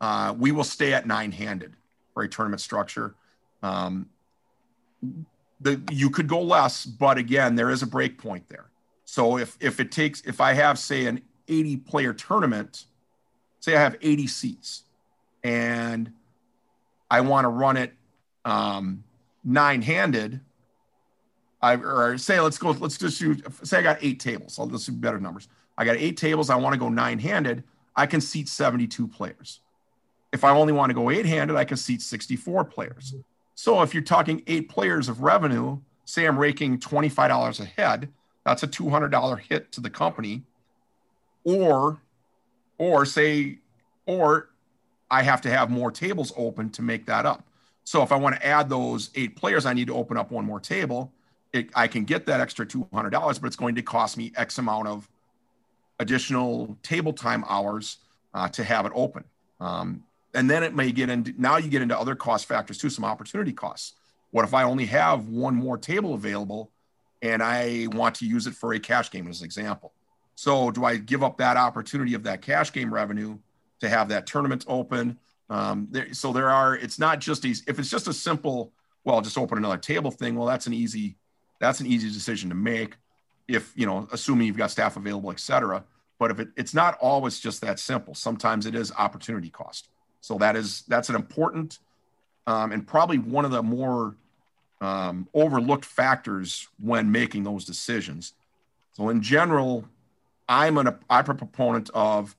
[0.00, 1.74] uh, we will stay at nine handed
[2.14, 3.14] for a tournament structure
[3.62, 4.08] um,
[5.60, 8.70] the you could go less but again there is a break point there
[9.04, 12.84] so if if it takes if i have say an 80 player tournament
[13.58, 14.84] say i have 80 seats
[15.42, 16.12] and
[17.10, 17.92] i want to run it
[18.44, 19.02] um,
[19.44, 20.40] nine handed
[21.62, 23.22] I or say let's go let's just
[23.62, 24.54] say I got eight tables.
[24.54, 25.48] So let's do better numbers.
[25.76, 26.50] I got eight tables.
[26.50, 27.64] I want to go nine handed.
[27.94, 29.60] I can seat 72 players.
[30.32, 33.14] If I only want to go eight handed, I can seat 64 players.
[33.54, 38.08] So if you're talking eight players of revenue, say I'm raking $25 a head,
[38.44, 40.42] that's a $200 hit to the company.
[41.44, 42.00] Or,
[42.78, 43.58] or say,
[44.06, 44.50] or
[45.10, 47.44] I have to have more tables open to make that up.
[47.84, 50.44] So if I want to add those eight players, I need to open up one
[50.44, 51.12] more table
[51.52, 54.88] it, I can get that extra $200, but it's going to cost me X amount
[54.88, 55.08] of
[55.98, 57.98] additional table time hours
[58.34, 59.24] uh, to have it open.
[59.60, 62.90] Um, and then it may get into, now you get into other cost factors too,
[62.90, 63.94] some opportunity costs.
[64.30, 66.70] What if I only have one more table available
[67.20, 69.92] and I want to use it for a cash game as an example?
[70.34, 73.38] So do I give up that opportunity of that cash game revenue
[73.80, 75.18] to have that tournament open?
[75.50, 78.72] Um, there, so there are, it's not just these, if it's just a simple,
[79.04, 80.34] well, just open another table thing.
[80.34, 81.16] Well, that's an easy
[81.62, 82.96] that's an easy decision to make
[83.48, 85.84] if you know assuming you've got staff available et cetera.
[86.18, 88.14] But if it, it's not always just that simple.
[88.14, 89.88] Sometimes it is opportunity cost.
[90.20, 91.78] So that is that's an important
[92.46, 94.16] um, and probably one of the more
[94.80, 98.34] um, overlooked factors when making those decisions.
[98.92, 99.84] So in general
[100.48, 102.36] i'm an i'm a proponent of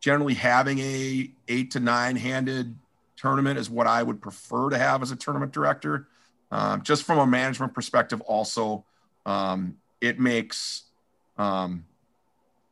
[0.00, 2.74] generally having a eight to nine handed
[3.16, 6.08] tournament is what i would prefer to have as a tournament director.
[6.50, 8.84] Um, just from a management perspective, also,
[9.24, 10.82] um, it makes
[11.38, 11.86] um,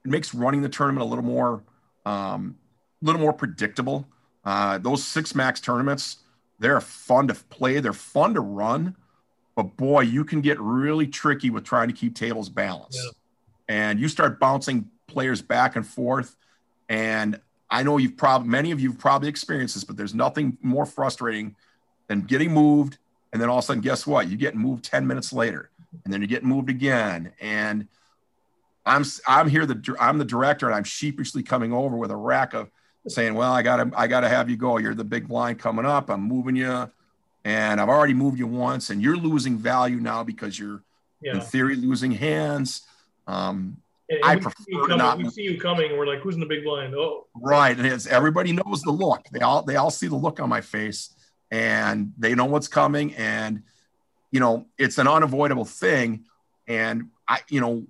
[0.05, 1.63] it makes running the tournament a little more
[2.05, 2.57] um,
[3.03, 4.07] a little more predictable.
[4.45, 6.19] Uh, those six max tournaments,
[6.59, 8.97] they're fun to play, they're fun to run,
[9.55, 12.99] but boy, you can get really tricky with trying to keep tables balanced.
[13.03, 13.11] Yeah.
[13.69, 16.37] And you start bouncing players back and forth.
[16.89, 17.41] And
[17.71, 21.55] I know you've probably many of you've probably experienced this, but there's nothing more frustrating
[22.09, 22.99] than getting moved
[23.33, 24.29] and then all of a sudden, guess what?
[24.29, 25.71] You get moved 10 minutes later,
[26.05, 27.33] and then you get moved again.
[27.41, 27.89] And
[28.87, 32.55] I'm I'm here the I'm the director, and I'm sheepishly coming over with a rack
[32.55, 32.71] of
[33.09, 34.79] saying, "Well, I gotta I gotta have you go.
[34.79, 36.11] You're the big blind coming up.
[36.11, 36.91] I'm moving you,
[37.45, 40.83] and I've already moved you once, and you're losing value now because you're
[41.21, 41.35] yeah.
[41.35, 42.83] in theory losing hands."
[43.27, 43.77] Um,
[44.09, 45.19] and, I prefer coming, not.
[45.19, 45.97] We see you coming.
[45.97, 47.77] We're like, "Who's in the big blind?" Oh, right.
[47.77, 49.27] And it's everybody knows the look.
[49.31, 51.15] They all they all see the look on my face
[51.51, 53.63] and they know what's coming and
[54.31, 56.25] you know it's an unavoidable thing
[56.69, 57.85] and i you know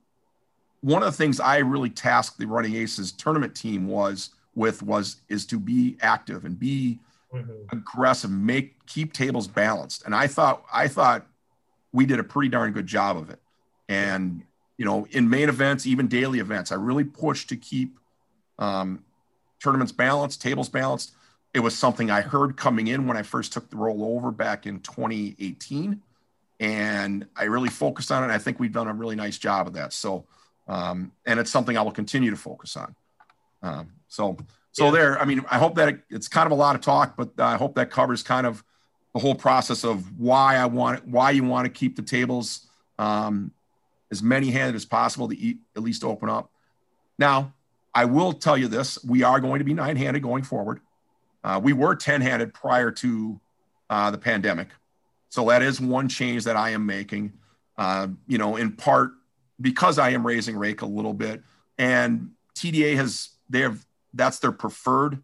[0.80, 5.16] one of the things i really tasked the running aces tournament team was with was
[5.28, 6.98] is to be active and be
[7.32, 7.50] mm-hmm.
[7.72, 11.26] aggressive make keep tables balanced and i thought i thought
[11.92, 13.40] we did a pretty darn good job of it
[13.88, 14.42] and
[14.78, 17.98] you know in main events even daily events i really pushed to keep
[18.58, 19.02] um,
[19.62, 21.12] tournaments balanced tables balanced
[21.52, 24.66] it was something I heard coming in when I first took the role over back
[24.66, 26.00] in 2018.
[26.60, 28.32] And I really focused on it.
[28.32, 29.92] I think we've done a really nice job of that.
[29.92, 30.26] So,
[30.68, 32.94] um, and it's something I will continue to focus on.
[33.62, 34.36] Um, so,
[34.72, 34.90] so yeah.
[34.90, 37.30] there, I mean, I hope that it, it's kind of a lot of talk, but
[37.38, 38.62] I hope that covers kind of
[39.14, 42.66] the whole process of why I want, why you want to keep the tables
[42.98, 43.52] um,
[44.10, 46.50] as many handed as possible to eat, at least open up.
[47.18, 47.54] Now,
[47.94, 50.80] I will tell you this: we are going to be nine-handed going forward.
[51.42, 53.40] Uh, we were 10 handed prior to
[53.88, 54.68] uh, the pandemic.
[55.30, 57.32] So that is one change that I am making,
[57.78, 59.12] uh, you know, in part
[59.60, 61.42] because I am raising rake a little bit.
[61.78, 65.22] And TDA has, they have, that's their preferred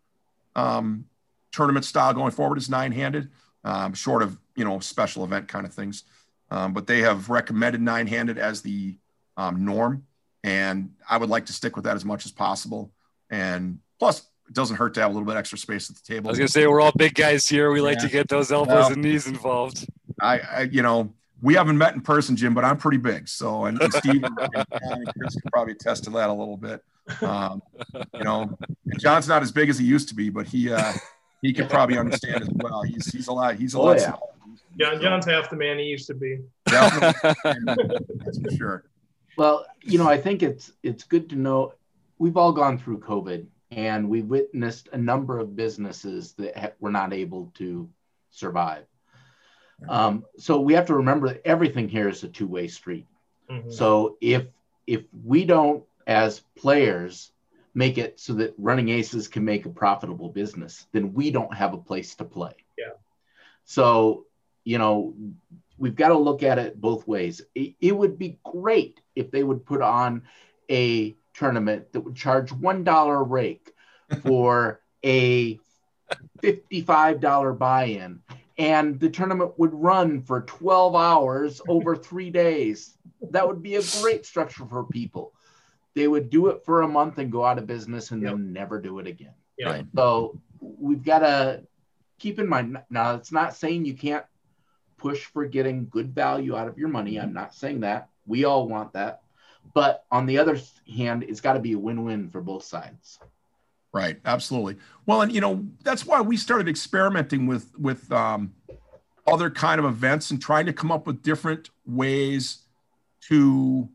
[0.54, 1.06] um,
[1.52, 3.30] tournament style going forward is nine handed,
[3.64, 6.04] um, short of, you know, special event kind of things.
[6.50, 8.96] Um, but they have recommended nine handed as the
[9.36, 10.06] um, norm.
[10.44, 12.92] And I would like to stick with that as much as possible.
[13.28, 16.28] And plus, it doesn't hurt to have a little bit extra space at the table.
[16.28, 17.72] I was gonna say we're all big guys here.
[17.72, 17.86] We yeah.
[17.86, 19.86] like to get those elbows well, and knees involved.
[20.20, 21.12] I, I, you know,
[21.42, 23.28] we haven't met in person, Jim, but I'm pretty big.
[23.28, 24.38] So, and, and Steve and,
[24.72, 26.82] and Chris can probably attest to that a little bit.
[27.22, 27.62] Um,
[28.14, 28.58] you know,
[28.98, 30.92] John's not as big as he used to be, but he uh,
[31.42, 32.82] he could probably understand as well.
[32.82, 33.54] He's he's a lot.
[33.56, 33.98] He's a Oh, lot.
[34.00, 34.14] yeah.
[34.78, 36.40] John, John's half the man he used to be.
[36.66, 37.40] Definitely.
[38.24, 38.84] That's for sure.
[39.38, 41.74] Well, you know, I think it's it's good to know
[42.18, 46.90] we've all gone through COVID and we witnessed a number of businesses that ha- were
[46.90, 47.88] not able to
[48.30, 48.84] survive.
[49.88, 53.06] Um, so we have to remember that everything here is a two-way street.
[53.50, 53.72] Mhm.
[53.72, 54.46] So if
[54.86, 57.32] if we don't, as players,
[57.74, 61.74] make it so that running aces can make a profitable business, then we don't have
[61.74, 62.54] a place to play.
[62.78, 62.92] Yeah.
[63.64, 64.26] So
[64.64, 65.14] you know,
[65.78, 67.40] we've got to look at it both ways.
[67.54, 70.22] It, it would be great if they would put on
[70.68, 73.72] a tournament that would charge one dollar a rake
[74.22, 75.58] for a
[76.40, 78.22] fifty-five dollar buy-in,
[78.58, 82.96] and the tournament would run for twelve hours over three days.
[83.30, 85.32] That would be a great structure for people.
[85.94, 88.80] They would do it for a month and go out of business and then never
[88.80, 89.32] do it again.
[89.56, 89.70] Yeah.
[89.70, 89.86] Right.
[89.94, 91.62] So we've got to
[92.18, 94.24] keep in mind now, it's not saying you can't
[94.96, 97.18] push for getting good value out of your money.
[97.18, 97.34] I'm mm-hmm.
[97.34, 98.08] not saying that.
[98.26, 99.22] We all want that.
[99.74, 100.58] But on the other
[100.94, 103.18] hand, it's got to be a win win for both sides.
[103.96, 104.18] Right.
[104.26, 104.76] Absolutely.
[105.06, 108.52] Well, and you know that's why we started experimenting with with um,
[109.26, 112.58] other kind of events and trying to come up with different ways
[113.28, 113.88] to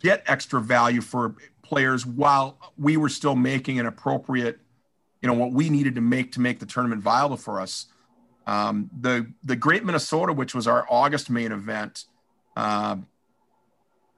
[0.00, 4.58] get extra value for players while we were still making an appropriate,
[5.22, 7.86] you know, what we needed to make to make the tournament viable for us.
[8.48, 12.06] Um, the the Great Minnesota, which was our August main event,
[12.56, 13.06] um,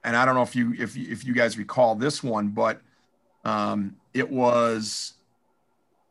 [0.03, 2.81] and I don't know if you if you, if you guys recall this one, but
[3.45, 5.13] um, it was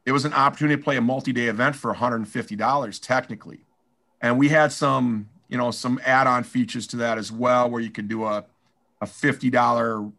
[0.05, 3.61] it was an opportunity to play a multi-day event for $150 technically,
[4.21, 7.91] and we had some you know some add-on features to that as well, where you
[7.91, 8.45] could do a
[9.01, 10.13] a $50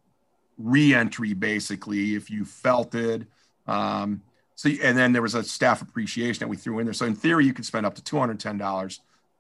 [0.58, 3.24] re-entry basically if you felt it.
[3.66, 4.22] Um,
[4.56, 6.94] so and then there was a staff appreciation that we threw in there.
[6.94, 9.00] So in theory, you could spend up to $210.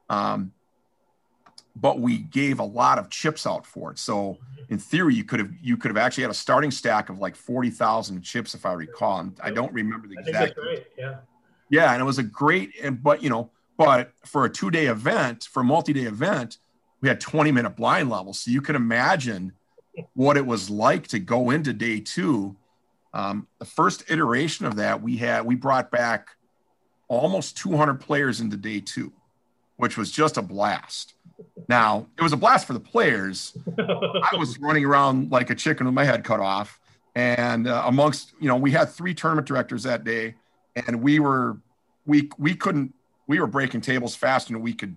[0.10, 0.54] Um,
[1.80, 4.00] but we gave a lot of chips out for it.
[4.00, 4.38] So
[4.70, 7.36] in theory, you could have you could have actually had a starting stack of like
[7.36, 9.20] forty thousand chips, if I recall.
[9.20, 10.58] And I don't remember the exact.
[10.58, 10.86] right.
[10.98, 11.18] Yeah.
[11.70, 14.88] Yeah, and it was a great and but you know, but for a two day
[14.88, 16.58] event, for a multi day event,
[17.02, 18.40] we had twenty minute blind levels.
[18.40, 19.54] So you can imagine
[20.14, 22.56] what it was like to go into day two.
[23.14, 26.30] Um, the first iteration of that, we had we brought back
[27.08, 29.14] almost 200 players into day two,
[29.78, 31.14] which was just a blast.
[31.68, 33.58] Now it was a blast for the players.
[33.78, 36.80] I was running around like a chicken with my head cut off.
[37.16, 40.36] And uh, amongst, you know, we had three tournament directors that day,
[40.76, 41.58] and we were,
[42.06, 42.94] we we couldn't,
[43.26, 44.96] we were breaking tables faster than we could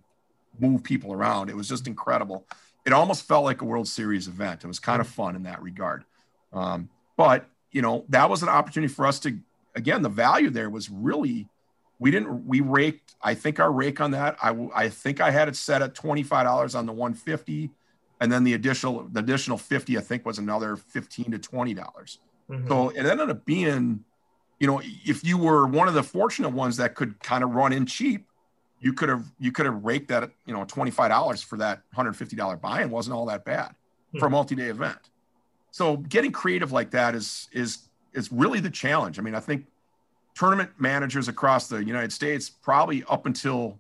[0.59, 1.49] move people around.
[1.49, 2.45] It was just incredible.
[2.85, 4.65] It almost felt like a World Series event.
[4.65, 6.05] It was kind of fun in that regard.
[6.53, 9.39] Um, but you know, that was an opportunity for us to,
[9.75, 11.49] again, the value there was really
[12.01, 15.47] we didn't we raked i think our rake on that i i think i had
[15.49, 17.71] it set at $25 on the 150
[18.21, 22.19] and then the additional the additional 50 i think was another 15 to 20 dollars.
[22.51, 22.67] Mhm.
[22.69, 24.05] so it ended up being
[24.59, 27.73] you know if you were one of the fortunate ones that could kind of run
[27.73, 28.27] in cheap
[28.81, 32.91] you could have you could have raked that you know $25 for that $150 buy-in
[32.91, 33.75] wasn't all that bad
[34.19, 34.99] for a multi-day event.
[35.71, 39.19] So getting creative like that is is is really the challenge.
[39.21, 39.67] I mean i think
[40.41, 43.79] tournament managers across the United States, probably up until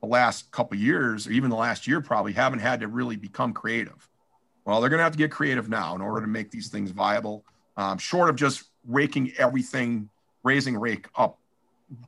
[0.00, 3.52] the last couple years, or even the last year, probably haven't had to really become
[3.52, 4.08] creative.
[4.64, 6.90] Well, they're going to have to get creative now in order to make these things
[6.90, 7.44] viable.
[7.76, 10.08] Um, short of just raking everything,
[10.42, 11.38] raising rake up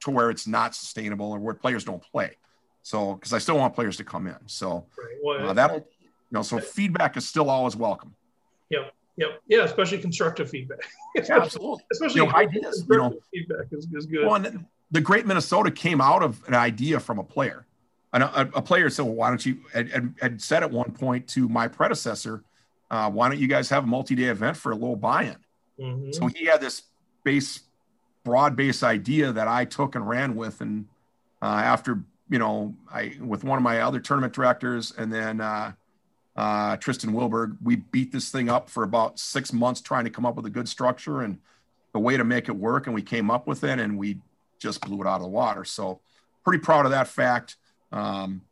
[0.00, 2.38] to where it's not sustainable or where players don't play.
[2.82, 4.38] So, because I still want players to come in.
[4.46, 5.16] So Right.
[5.22, 8.14] Well, uh, that'll, you know, so feedback is still always welcome.
[8.70, 8.94] Yep.
[9.16, 9.42] Yep.
[9.48, 9.64] Yeah.
[9.64, 10.80] Especially constructive feedback.
[11.30, 11.84] Absolutely.
[11.92, 14.26] Especially You know, ideas, you know, feedback is, is good.
[14.26, 17.66] Well, and the Great Minnesota came out of an idea from a player.
[18.12, 21.48] And a, a player said, "Well, why don't you?" Had said at one point to
[21.48, 22.44] my predecessor,
[22.90, 25.36] uh, "Why don't you guys have a multi-day event for a little buy-in?"
[25.78, 26.14] Mhm.
[26.14, 26.84] So he had this
[27.24, 27.60] base,
[28.24, 30.86] broad base idea that I took and ran with, and
[31.42, 35.72] uh, after you know, I with one of my other tournament directors, and then uh,
[36.36, 40.26] uh, Tristan Wilberg, we beat this thing up for about six months trying to come
[40.26, 41.38] up with a good structure and
[41.92, 44.20] the way to make it work, and we came up with it, and we
[44.58, 45.64] just blew it out of the water.
[45.64, 46.00] So
[46.44, 47.56] pretty proud of that fact.
[47.90, 48.42] Um,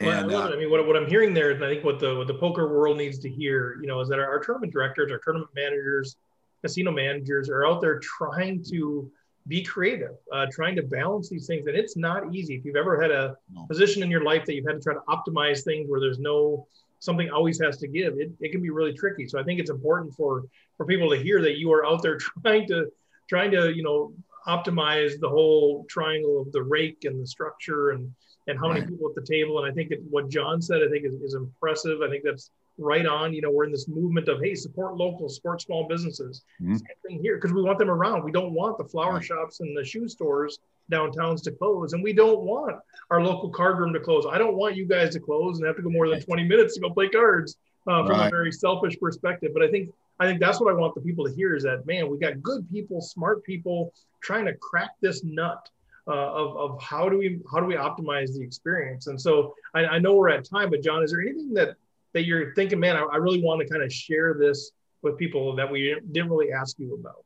[0.00, 0.50] Well, I and uh.
[0.52, 2.68] I mean, what, what I'm hearing there, and I think what the what the poker
[2.68, 6.16] world needs to hear, you know, is that our, our tournament directors, our tournament managers,
[6.62, 9.10] casino managers are out there trying to
[9.48, 11.66] be creative, uh, trying to balance these things.
[11.66, 12.54] And it's not easy.
[12.54, 13.66] If you've ever had a no.
[13.66, 16.66] position in your life that you've had to try to optimize things where there's no
[17.00, 19.26] something always has to give, it, it can be really tricky.
[19.26, 20.44] So I think it's important for
[20.76, 22.86] for people to hear that you are out there trying to
[23.28, 24.12] trying to you know
[24.46, 28.12] optimize the whole triangle of the rake and the structure and
[28.48, 29.62] and how many people at the table.
[29.62, 32.00] And I think what John said, I think is, is impressive.
[32.02, 33.34] I think that's right on.
[33.34, 36.42] You know, we're in this movement of hey, support local, support small businesses.
[36.60, 36.76] Mm-hmm.
[36.76, 38.24] Same thing here because we want them around.
[38.24, 39.24] We don't want the flower right.
[39.24, 40.58] shops and the shoe stores
[40.90, 42.76] downtowns to close, and we don't want
[43.10, 44.26] our local card room to close.
[44.30, 46.74] I don't want you guys to close and have to go more than 20 minutes
[46.74, 47.56] to go play cards
[47.86, 48.26] uh, from right.
[48.26, 49.52] a very selfish perspective.
[49.52, 51.86] But I think I think that's what I want the people to hear is that
[51.86, 55.68] man, we got good people, smart people trying to crack this nut.
[56.06, 59.84] Uh, of, of how do we how do we optimize the experience and so I,
[59.84, 61.76] I know we're at time but john is there anything that
[62.14, 65.54] that you're thinking, man, I, I really want to kind of share this with people
[65.56, 67.24] that we didn't really ask you about?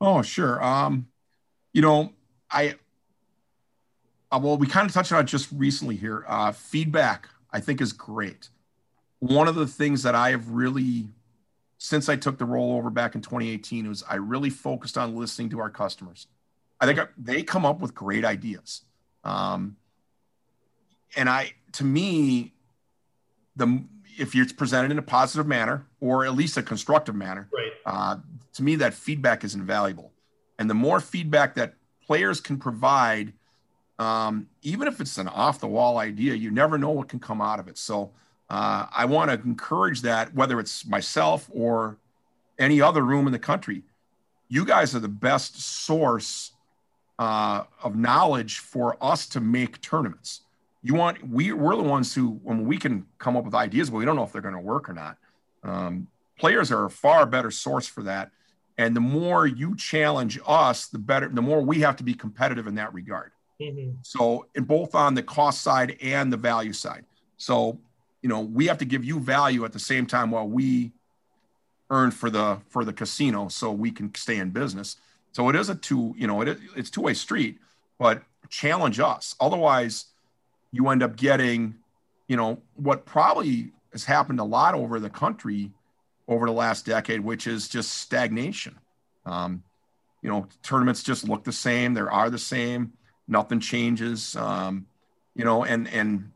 [0.00, 0.62] Oh, sure.
[0.62, 1.08] Um,
[1.72, 2.12] you know,
[2.50, 2.76] I,
[4.30, 6.24] uh, well, we kind of touched on it just recently here.
[6.28, 8.50] Uh, feedback, I think, is great.
[9.18, 11.08] One of the things that I have really,
[11.78, 15.50] since I took the role over back in 2018, was I really focused on listening
[15.50, 16.28] to our customers.
[16.80, 18.82] I think they come up with great ideas.
[19.24, 19.76] Um,
[21.16, 22.52] and I, to me,
[23.56, 23.82] the
[24.18, 27.72] if it's presented in a positive manner or at least a constructive manner, right.
[27.86, 28.16] uh,
[28.54, 30.12] to me that feedback is invaluable.
[30.58, 33.32] And the more feedback that players can provide,
[33.98, 37.40] um, even if it's an off the wall idea, you never know what can come
[37.40, 37.78] out of it.
[37.78, 38.12] So
[38.50, 41.98] uh, I want to encourage that, whether it's myself or
[42.58, 43.82] any other room in the country.
[44.48, 46.52] You guys are the best source
[47.18, 50.42] uh, of knowledge for us to make tournaments
[50.88, 53.98] you want we we're the ones who when we can come up with ideas, but
[53.98, 55.18] we don't know if they're going to work or not.
[55.62, 56.08] Um,
[56.38, 58.30] players are a far better source for that,
[58.78, 61.28] and the more you challenge us, the better.
[61.28, 63.32] The more we have to be competitive in that regard.
[63.60, 63.96] Mm-hmm.
[64.00, 67.04] So, in both on the cost side and the value side.
[67.36, 67.78] So,
[68.22, 70.92] you know, we have to give you value at the same time while we
[71.90, 74.96] earn for the for the casino, so we can stay in business.
[75.32, 77.58] So it is a two, you know, it, it's two way street,
[77.98, 79.34] but challenge us.
[79.38, 80.06] Otherwise,
[80.72, 81.76] you end up getting,
[82.26, 85.70] you know, what probably has happened a lot over the country
[86.26, 88.78] over the last decade, which is just stagnation.
[89.24, 89.62] Um,
[90.22, 91.94] you know, tournaments just look the same.
[91.94, 92.92] They are the same.
[93.26, 94.36] Nothing changes.
[94.36, 94.86] Um,
[95.34, 96.32] you know, and and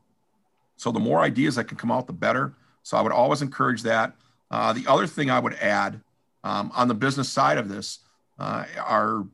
[0.76, 2.54] so the more ideas that can come out, the better.
[2.82, 4.14] So I would always encourage that.
[4.50, 6.00] Uh, the other thing I would add
[6.44, 8.00] um, on the business side of this
[8.38, 9.26] uh, are,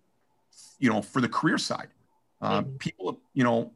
[0.79, 1.89] you know, for the career side,
[2.41, 2.77] uh, mm-hmm.
[2.77, 3.73] people, you know,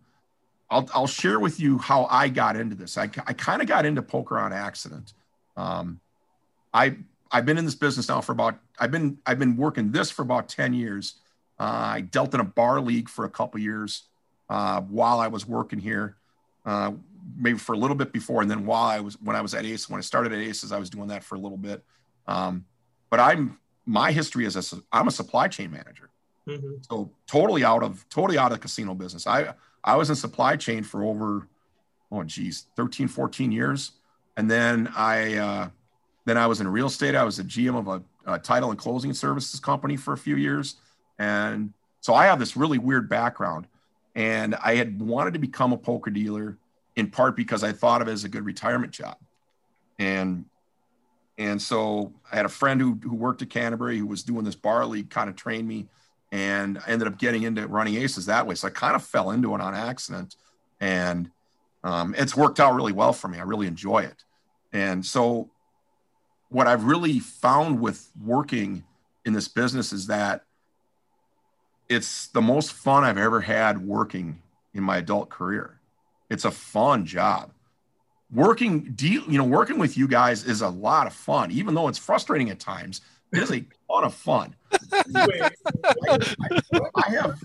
[0.73, 2.97] I'll, I'll share with you how I got into this.
[2.97, 5.13] I, I kind of got into poker on accident.
[5.57, 6.01] Um,
[6.73, 6.97] I
[7.31, 10.23] I've been in this business now for about I've been I've been working this for
[10.23, 11.17] about ten years.
[11.61, 14.05] Uh, I dealt in a bar league for a couple years
[14.49, 16.17] uh, while I was working here,
[16.67, 16.93] uh,
[17.37, 19.65] maybe for a little bit before, and then while I was when I was at
[19.65, 21.85] Ace when I started at Aces, I was doing that for a little bit.
[22.27, 22.65] Um,
[23.11, 26.09] but I'm my history is a I'm a supply chain manager,
[26.47, 26.77] mm-hmm.
[26.91, 29.27] so totally out of totally out of the casino business.
[29.27, 29.55] I
[29.85, 31.49] I was in supply chain for over,
[32.11, 33.93] oh geez, 13, 14 years.
[34.37, 35.69] And then I, uh,
[36.25, 37.15] then I was in real estate.
[37.15, 40.37] I was a GM of a, a title and closing services company for a few
[40.37, 40.77] years.
[41.19, 43.67] And so I have this really weird background.
[44.15, 46.59] And I had wanted to become a poker dealer
[46.97, 49.17] in part because I thought of it as a good retirement job.
[49.99, 50.45] And
[51.39, 54.55] and so I had a friend who, who worked at Canterbury who was doing this
[54.55, 55.89] bar league, kind of trained me
[56.33, 58.57] and I ended up getting into running aces that way.
[58.57, 60.35] So I kind of fell into it on accident,
[60.81, 61.31] and
[61.85, 63.39] um, it's worked out really well for me.
[63.39, 64.25] I really enjoy it,
[64.73, 65.51] and so
[66.49, 68.85] what I've really found with working
[69.25, 70.43] in this business is that
[71.89, 74.43] it's the most fun I've ever had working
[74.75, 75.81] in my adult career.
[76.31, 77.53] It's a fun job.
[78.33, 81.89] Working, deal, you know, working with you guys is a lot of fun, even though
[81.89, 83.03] it's frustrating at times.
[83.33, 84.55] It is a ton of fun.
[86.97, 87.43] I, have,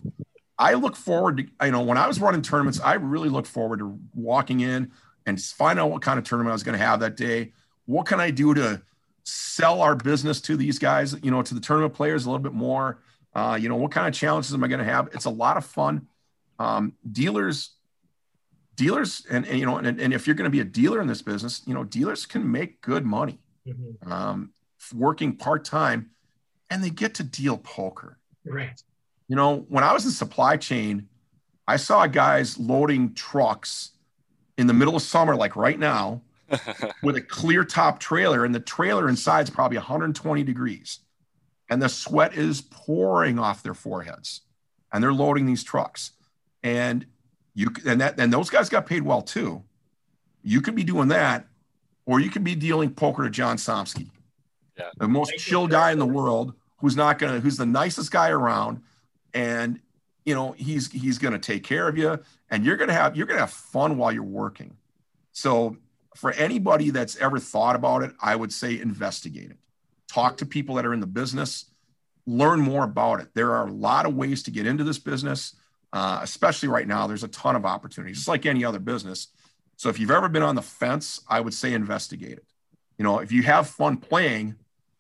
[0.58, 3.80] I look forward to, you know, when I was running tournaments, I really looked forward
[3.80, 4.92] to walking in
[5.26, 7.54] and find out what kind of tournament I was going to have that day.
[7.86, 8.82] What can I do to
[9.24, 12.54] sell our business to these guys, you know, to the tournament players a little bit
[12.54, 13.02] more?
[13.34, 15.10] Uh, you know, what kind of challenges am I going to have?
[15.14, 16.08] It's a lot of fun.
[16.60, 17.72] Um, dealers,
[18.76, 21.08] dealers, and, and you know, and, and, if you're going to be a dealer in
[21.08, 23.38] this business, you know, dealers can make good money.
[23.68, 24.12] Mm-hmm.
[24.12, 24.54] Um,
[24.94, 26.10] working part time
[26.70, 28.18] and they get to deal poker.
[28.46, 28.82] Right.
[29.28, 31.08] You know, when I was in supply chain,
[31.68, 33.92] I saw guys loading trucks
[34.58, 36.22] in the middle of summer, like right now,
[37.04, 41.00] with a clear top trailer, and the trailer inside is probably 120 degrees,
[41.70, 44.42] and the sweat is pouring off their foreheads.
[44.94, 46.12] and they're loading these trucks.
[46.64, 47.06] And
[47.54, 49.64] you and that and those guys got paid well too.
[50.42, 51.48] You could be doing that,
[52.06, 54.10] or you could be dealing poker to John Somsky,
[54.78, 54.90] Yeah.
[54.98, 58.30] the most Thank chill guy in the world, who's not gonna, who's the nicest guy
[58.30, 58.82] around,
[59.34, 59.80] and
[60.26, 62.20] you know he's he's gonna take care of you,
[62.50, 64.78] and you're gonna have you're gonna have fun while you're working.
[65.32, 65.78] So
[66.16, 69.58] for anybody that's ever thought about it, I would say investigate it.
[70.08, 71.66] Talk to people that are in the business,
[72.26, 73.30] learn more about it.
[73.34, 75.56] There are a lot of ways to get into this business,
[75.94, 77.08] uh, especially right now.
[77.08, 79.28] There's a ton of opportunities, just like any other business.
[79.76, 82.46] So if you've ever been on the fence, I would say investigate it.
[82.98, 84.56] You know, if you have fun playing,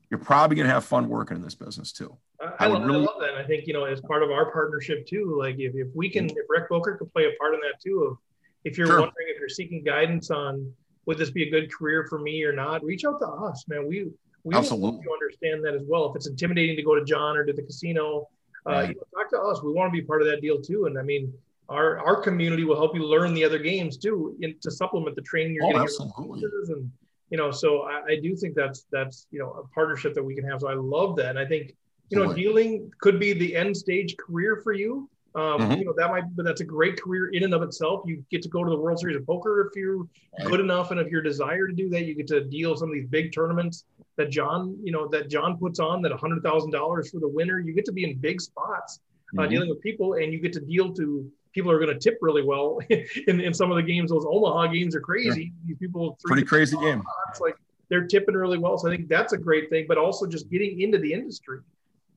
[0.09, 2.15] you're probably going to have fun working in this business too.
[2.41, 3.29] I, I would love, really- I love that.
[3.31, 6.09] And I think, you know, as part of our partnership too, like if, if we
[6.09, 8.17] can, if Rec Poker could play a part in that too, of
[8.63, 8.99] if you're Sure.
[9.01, 10.71] wondering if you're seeking guidance on
[11.05, 13.87] would this be a good career for me or not, reach out to us, man.
[13.87, 14.07] We,
[14.43, 14.99] we Absolutely.
[15.05, 16.09] you understand that as well.
[16.09, 18.27] If it's intimidating to go to John or to the casino,
[18.69, 19.63] uh, you know, talk to us.
[19.63, 20.85] We want to be part of that deal too.
[20.85, 21.33] And I mean,
[21.69, 25.21] our, our community will help you learn the other games too, in, to supplement the
[25.21, 25.83] training you're Oh, getting.
[25.83, 26.43] absolutely.
[26.69, 26.91] And,
[27.29, 30.35] you know, so I, I do think that's, that's, you know, a partnership that we
[30.35, 30.61] can have.
[30.61, 31.29] So I love that.
[31.29, 31.73] And I think,
[32.09, 35.09] you know, dealing could be the end stage career for you.
[35.35, 35.79] Um, Mhm.
[35.79, 38.01] You know, that might, but that's a great career in and of itself.
[38.05, 40.47] You get to go to the World Series of Poker if you're Right.
[40.49, 42.95] good enough, and if your desire to do that, you get to deal some of
[42.95, 46.01] these big tournaments that John, you know, that John puts on.
[46.01, 47.59] That hundred thousand dollars for the winner.
[47.59, 48.99] You get to be in big spots
[49.37, 49.49] uh, Mhm.
[49.49, 52.43] dealing with people, and you get to deal to people are going to tip really
[52.43, 54.11] well in, in some of the games.
[54.11, 55.53] Those Omaha games are crazy.
[55.65, 57.01] These people Pretty crazy game.
[57.01, 57.55] spots, like
[57.89, 58.77] they're tipping really well.
[58.77, 61.59] So I think that's a great thing, but also just getting into the industry.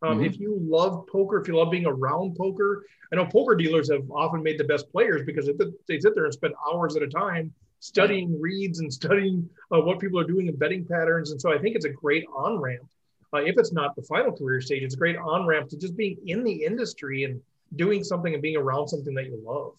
[0.02, 0.26] Um, Mhm.
[0.26, 4.10] If you love poker, if you love being around poker, I know poker dealers have
[4.10, 5.52] often made the best players because they,
[5.88, 9.98] they sit there and spend hours at a time studying reads and studying uh, what
[9.98, 11.30] people are doing and betting patterns.
[11.32, 12.88] And so I think it's a great on ramp.
[13.32, 15.96] Uh, if it's not the final career stage, it's a great on ramp to just
[15.96, 17.40] being in the industry and
[17.74, 19.74] doing something and being around something that you love.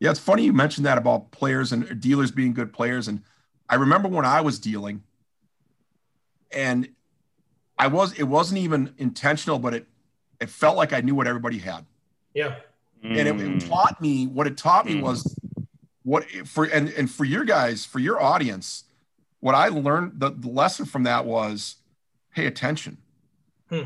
[0.00, 3.08] Yeah, it's funny you mentioned that about players and dealers being good players.
[3.08, 3.22] And
[3.68, 5.02] I remember when I was dealing,
[6.52, 6.88] and
[7.78, 9.86] I was it wasn't even intentional, but it
[10.40, 11.86] it felt like I knew what everybody had.
[12.34, 12.56] Yeah.
[13.02, 13.68] And it, it Mm.
[13.68, 15.02] taught me what it taught me Mm.
[15.02, 15.38] was
[16.02, 18.84] what for and and for your guys, for your audience,
[19.40, 21.76] what I learned the, the lesson from that was
[22.34, 22.98] pay attention.
[23.70, 23.82] Hmm.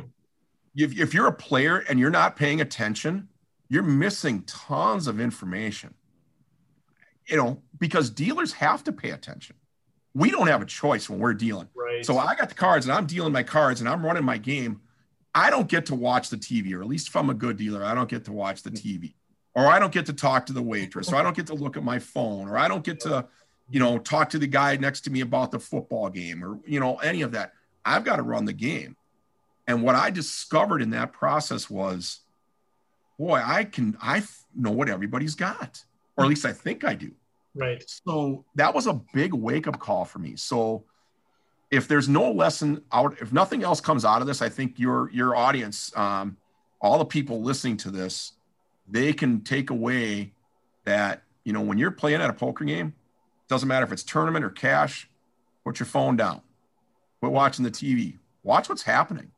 [0.82, 3.28] If, if you're a player and you're not paying attention,
[3.68, 5.94] you're missing tons of information.
[7.26, 9.56] You know, because dealers have to pay attention.
[10.14, 11.68] We don't have a choice when we're dealing.
[11.74, 12.04] Right.
[12.04, 14.80] So I got the cards and I'm dealing my cards and I'm running my game.
[15.34, 17.84] I don't get to watch the TV, or at least if I'm a good dealer,
[17.84, 19.14] I don't get to watch the TV,
[19.54, 21.76] or I don't get to talk to the waitress, or I don't get to look
[21.76, 23.26] at my phone, or I don't get to,
[23.68, 26.80] you know, talk to the guy next to me about the football game, or you
[26.80, 27.52] know, any of that.
[27.84, 28.96] I've got to run the game.
[29.70, 32.22] And what I discovered in that process was,
[33.20, 34.20] boy, I can I
[34.52, 35.84] know what everybody's got,
[36.16, 37.12] or at least I think I do.
[37.54, 37.80] right.
[37.86, 40.34] So that was a big wake up call for me.
[40.34, 40.82] So
[41.70, 45.08] if there's no lesson out, if nothing else comes out of this, I think your
[45.12, 46.36] your audience, um,
[46.80, 48.32] all the people listening to this,
[48.88, 50.32] they can take away
[50.84, 52.92] that you know when you're playing at a poker game,
[53.46, 55.08] doesn't matter if it's tournament or cash,
[55.64, 56.42] put your phone down,
[57.20, 59.30] quit watching the TV, watch what's happening,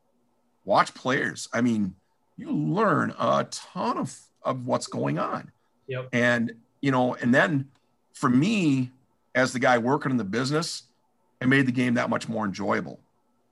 [0.64, 1.48] watch players.
[1.52, 1.94] I mean,
[2.36, 5.50] you learn a ton of of what's going on.
[5.86, 6.08] Yep.
[6.12, 7.68] And you know, and then
[8.14, 8.90] for me,
[9.34, 10.84] as the guy working in the business,
[11.40, 13.00] it made the game that much more enjoyable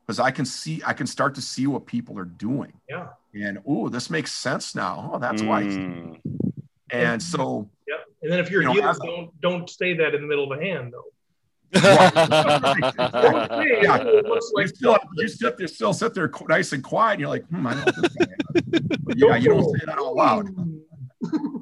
[0.07, 2.73] because I can see, I can start to see what people are doing.
[2.89, 3.09] Yeah.
[3.33, 5.11] And oh, this makes sense now.
[5.15, 5.63] Oh, that's why.
[5.63, 6.21] Mm.
[6.91, 7.99] And so, Yep.
[8.23, 10.51] And then if you're You know, dealer, as- don't don't say that in the middle
[10.51, 11.05] of a hand though.
[11.73, 11.81] Hey,
[13.83, 14.03] Yeah.
[14.03, 17.12] you like still, you sit there, still sit there nice and quiet.
[17.12, 18.27] And you're like, hmm, I this guy
[19.16, 20.49] yeah, you don't say that out loud.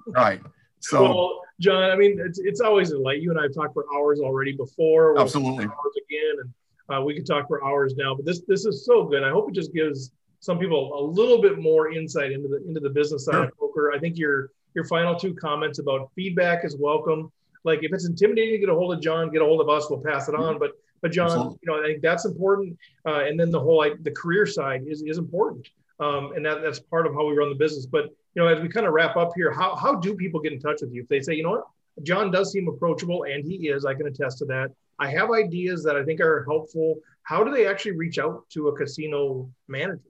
[0.09, 0.40] Right.
[0.80, 3.20] So, well, John, I mean, it's, it's always a delight.
[3.20, 5.12] You and I have talked for hours already before.
[5.14, 5.64] We'll Absolutely.
[5.64, 8.14] Hours again, and uh, we could talk for hours now.
[8.14, 9.22] But this this is so good.
[9.24, 12.80] I hope it just gives some people a little bit more insight into the into
[12.80, 13.44] the business side Sure.
[13.44, 13.92] of poker.
[13.92, 17.32] I think your your final two comments about feedback is welcome.
[17.64, 19.88] Like if it's intimidating to get a hold of John, get a hold of us.
[19.90, 20.59] We'll pass it on.
[20.59, 21.59] But but John, Absolutely.
[21.62, 22.76] you know, I think that's important.
[23.06, 25.68] Uh, and then the whole like the career side is is important.
[26.00, 27.86] Um, and that, that's part of how we run the business.
[27.86, 28.04] But
[28.34, 30.61] you know, as we kind of wrap up here, how how do people get in
[30.61, 31.66] touch with you if they say, you know what,
[32.02, 33.84] John does seem approachable, and he is.
[33.84, 34.70] I can attest to that.
[34.98, 36.96] I have ideas that I think are helpful.
[37.22, 40.00] How do they actually reach out to a casino manager?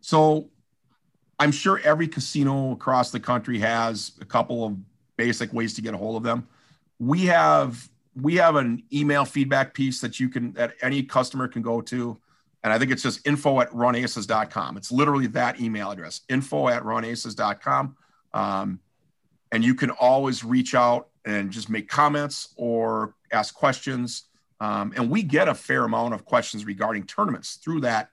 [0.00, 0.50] So
[1.38, 4.76] I'm sure every casino across the country has a couple of
[5.18, 6.48] basic ways to get a hold of them.
[6.98, 11.60] We have we have an email feedback piece that you can that any customer can
[11.60, 12.16] go to.
[12.64, 14.78] and I think it's just info at runaces.com.
[14.78, 17.96] It's literally that email address, info at runaces.com.
[18.32, 18.80] Um,
[19.52, 24.24] and you can always reach out and just make comments or ask questions.
[24.60, 28.10] Um, and we get a fair amount of questions regarding tournaments through that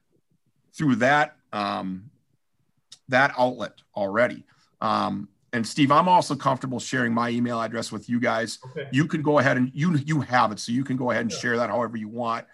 [0.74, 2.10] through that um,
[3.08, 4.44] that outlet already.
[4.82, 8.60] Um, and Steve, I'm also comfortable sharing my email address with you guys.
[8.72, 8.90] Okay.
[8.92, 11.32] You can go ahead and you you have it, so you can go ahead and
[11.32, 11.38] yeah.
[11.38, 12.46] share that however you want.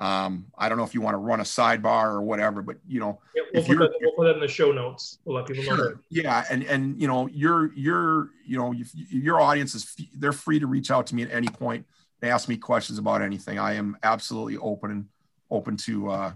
[0.00, 2.98] Um, I don't know if you want to run a sidebar or whatever, but you
[2.98, 5.18] know, yeah, we'll, put that, we'll, put that, in the show notes.
[5.24, 5.76] We'll let people sure.
[5.76, 5.84] know.
[5.90, 5.98] That.
[6.10, 10.66] Yeah, and and you know, your your you know your audience is they're free to
[10.66, 11.86] reach out to me at any point
[12.22, 13.60] and ask me questions about anything.
[13.60, 15.06] I am absolutely open and
[15.48, 16.32] open to uh,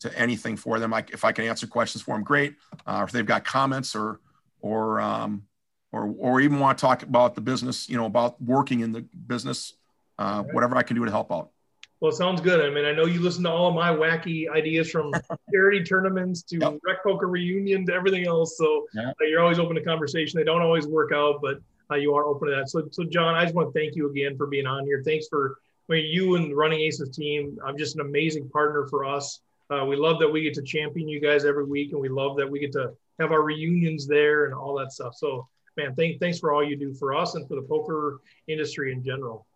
[0.00, 0.92] to anything for them.
[0.92, 2.54] Like if I can answer questions for them, great.
[2.86, 4.20] Uh, if they've got comments or
[4.60, 5.44] or um,
[5.92, 9.02] or or even want to talk about the business, you know, about working in the
[9.26, 9.74] business,
[10.18, 11.50] uh, whatever I can do to help out.
[12.00, 12.64] Well, it sounds good.
[12.64, 15.12] I mean, I know you listen to all of my wacky ideas from
[15.52, 16.78] charity tournaments to yep.
[16.86, 18.56] rec poker reunion to everything else.
[18.56, 20.38] So uh, you're always open to conversation.
[20.38, 21.58] They don't always work out, but
[21.90, 22.68] uh, you are open to that.
[22.68, 25.02] So, so John, I just want to thank you again for being on here.
[25.04, 25.58] Thanks for
[25.88, 27.58] I mean, you and the Running Aces team.
[27.64, 29.40] I'm just an amazing partner for us.
[29.70, 32.36] Uh, we love that we get to champion you guys every week, and we love
[32.36, 35.14] that we get to have our reunions there and all that stuff.
[35.14, 35.48] So,
[35.78, 39.02] man, thank, thanks for all you do for us and for the poker industry in
[39.02, 39.46] general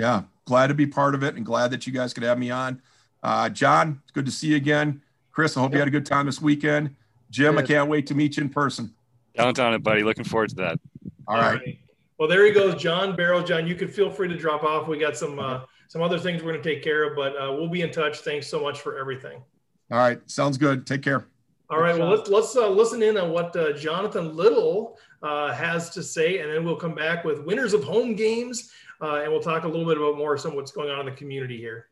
[0.00, 2.50] yeah, glad to be part of it and glad that you guys could have me
[2.50, 2.80] on.
[3.22, 5.02] Uh, John, it's good to see you again.
[5.30, 5.74] Chris, I hope yep.
[5.74, 6.96] you had a good time this weekend.
[7.30, 8.94] Jim, I can't wait to meet you in person.
[9.36, 10.02] Count on it, buddy.
[10.02, 10.80] Looking forward to that.
[11.28, 11.60] All, All right.
[11.60, 11.78] right.
[12.18, 13.42] Well, there he goes, John Barrow.
[13.42, 14.88] John, you can feel free to drop off.
[14.88, 17.52] We got some uh, some other things we're going to take care of, but uh,
[17.52, 18.20] we'll be in touch.
[18.20, 19.42] Thanks so much for everything.
[19.90, 20.86] All right, sounds good.
[20.86, 21.26] Take care.
[21.70, 25.90] All right, well let's let's uh, listen in on what uh, Jonathan Little uh, has
[25.90, 29.40] to say, and then we'll come back with winners of home games uh, and we'll
[29.40, 31.86] talk a little bit about more some what's going on in the community here.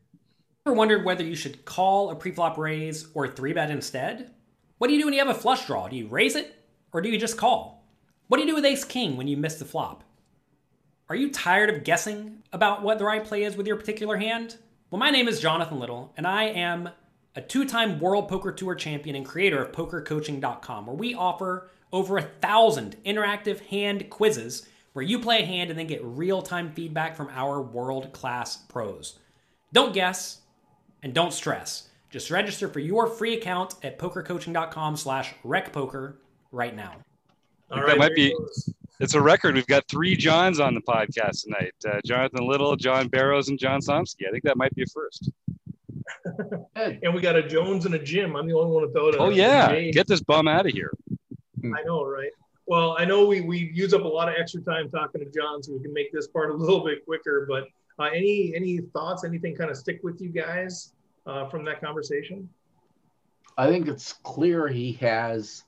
[0.67, 4.35] Ever wondered whether you should call a preflop raise or three bet instead?
[4.79, 5.89] What do you do when you have a flush draw?
[5.89, 6.55] Do you raise it
[6.93, 7.85] or do you just call?
[8.27, 10.05] What do you do with ace king when you miss the flop?
[11.09, 14.57] Are you tired of guessing about what the right play is with your particular hand?
[14.91, 16.91] Well, my name is Jonathan Little, and I am
[17.39, 22.19] a two time World Poker Tour champion and creator of PokerCoaching.com, where we offer over
[22.19, 26.73] a thousand interactive hand quizzes where you play a hand and then get real time
[26.73, 29.21] feedback from our world class pros.
[29.73, 30.41] Don't guess
[31.05, 31.89] and don't stress.
[32.11, 36.15] Just register for your free account at pokercoaching.com slash recpoker
[36.51, 36.97] right now.
[37.71, 38.35] All right, that might be
[38.99, 39.55] it's a record.
[39.55, 41.75] We've got three Johns on the podcast tonight.
[41.87, 44.27] Uh, Jonathan Little, John Barrows, and John Somsky.
[44.27, 45.31] I think that might be a first.
[46.77, 48.37] and we got a Jones and a Jim.
[48.37, 49.81] I'm the only one without a Oh yeah.
[49.91, 50.93] Get this bum out of here.
[51.65, 52.31] I know, right?
[52.67, 55.63] Well, I know we, we use up a lot of extra time talking to John,
[55.63, 57.47] so we can make this part a little bit quicker.
[57.49, 57.65] But
[57.99, 59.25] uh, any any thoughts?
[59.25, 60.93] Anything kind of stick with you guys
[61.27, 62.49] uh, from that conversation?
[63.57, 65.65] I think it's clear he has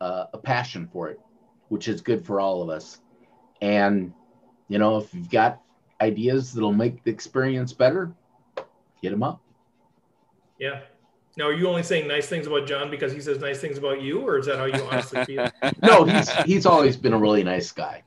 [0.00, 1.20] uh, a passion for it,
[1.68, 3.00] which is good for all of us.
[3.60, 4.12] And
[4.68, 5.60] you know, if you've got
[6.00, 8.14] ideas that'll make the experience better,
[9.02, 9.40] hit them up.
[10.58, 10.80] Yeah,
[11.36, 14.00] now, are you only saying nice things about John because he says nice things about
[14.00, 15.50] you, or is that how you honestly feel?
[15.82, 18.02] no, he's he's always been a really nice guy.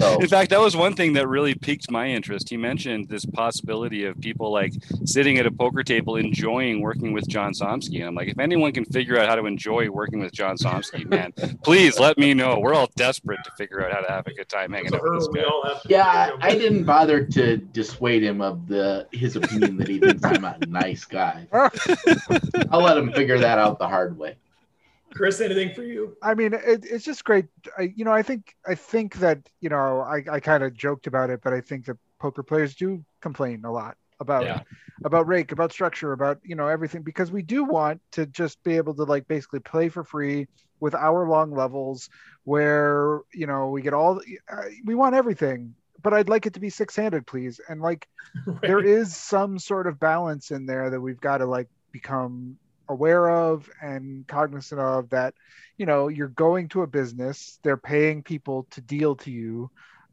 [0.00, 0.20] So.
[0.20, 2.48] In fact, that was one thing that really piqued my interest.
[2.48, 4.72] He mentioned this possibility of people like
[5.04, 8.00] sitting at a poker table enjoying working with John Somsky.
[8.00, 11.08] And I'm like, if anyone can figure out how to enjoy working with John Somsky,
[11.08, 11.32] man,
[11.62, 12.58] please let me know.
[12.58, 15.14] We're all desperate to figure out how to have a good time hanging out with
[15.14, 15.80] this guy.
[15.86, 20.44] Yeah, I didn't bother to dissuade him of the his opinion that he thinks I'm
[20.44, 21.46] a nice guy.
[22.70, 24.36] I'll let him figure that out the hard way.
[25.16, 26.16] Chris, anything for you?
[26.22, 27.46] I mean, it, it's just great.
[27.78, 31.06] I, you know, I think I think that you know, I, I kind of joked
[31.06, 34.60] about it, but I think that poker players do complain a lot about yeah.
[35.04, 38.76] about rake, about structure, about you know everything because we do want to just be
[38.76, 40.46] able to like basically play for free
[40.80, 42.10] with hour long levels
[42.44, 44.20] where you know we get all
[44.52, 47.60] uh, we want everything but I'd like it to be six handed, please.
[47.68, 48.06] And like,
[48.46, 48.60] right.
[48.60, 52.58] there is some sort of balance in there that we've got to like become
[52.88, 55.34] aware of and cognizant of that
[55.76, 59.70] you know you're going to a business they're paying people to deal to you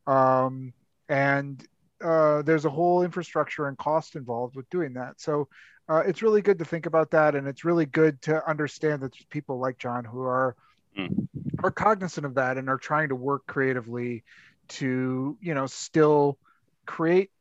[0.08, 0.74] um,
[1.10, 1.66] and
[2.04, 5.48] uh, there's a whole infrastructure and cost involved with doing that so
[5.90, 9.12] uh, it's really good to think about that and it's really good to understand that
[9.12, 10.56] there's people like john who are
[10.98, 11.28] mm.
[11.64, 14.24] are cognizant of that and are trying to work creatively
[14.68, 16.38] to you know still
[16.86, 17.32] create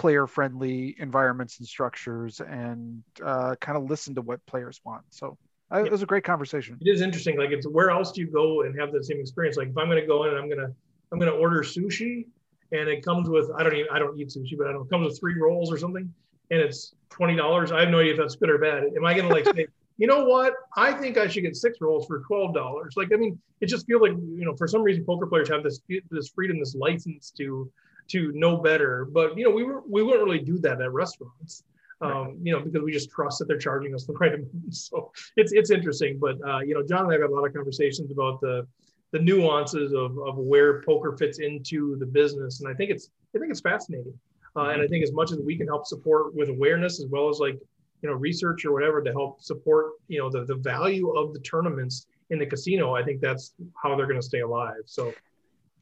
[0.00, 5.04] player friendly environments and structures and uh, kind of listen to what players want.
[5.10, 5.36] So
[5.72, 6.78] uh, it was a great conversation.
[6.80, 7.36] It is interesting.
[7.38, 9.56] Like it's where else do you go and have the same experience?
[9.58, 10.72] Like if I'm going to go in and I'm going to,
[11.12, 12.24] I'm going to order sushi
[12.72, 14.90] and it comes with, I don't even, I don't eat sushi, but I don't, it
[14.90, 16.10] comes with three rolls or something.
[16.50, 17.72] and it's twenty dollars.
[17.72, 18.84] I have no idea if that's good or bad.
[18.96, 19.66] Am I going to like say,
[19.98, 20.54] you know what?
[20.76, 22.94] I think I should get six rolls for twelve dollars.
[22.96, 25.62] Like, I mean, it just feels like you know, for some reason, poker players have
[25.62, 25.80] this
[26.10, 27.70] this freedom, this license to
[28.10, 29.04] to know better.
[29.04, 31.64] But you know, we were we wouldn't really do that at restaurants.
[32.02, 34.74] Um, you know, because we just trust that they're charging us the right amount.
[34.74, 36.18] So it's it's interesting.
[36.18, 38.66] But uh, you know, John and I have had a lot of conversations about the
[39.12, 43.38] the nuances of, of where poker fits into the business, and I think it's I
[43.38, 44.18] think it's fascinating.
[44.56, 47.28] Uh, and I think as much as we can help support with awareness as well
[47.28, 47.58] as like
[48.02, 51.40] you know research or whatever to help support you know the, the value of the
[51.40, 54.82] tournaments in the casino, I think that's how they're going to stay alive.
[54.86, 55.12] So,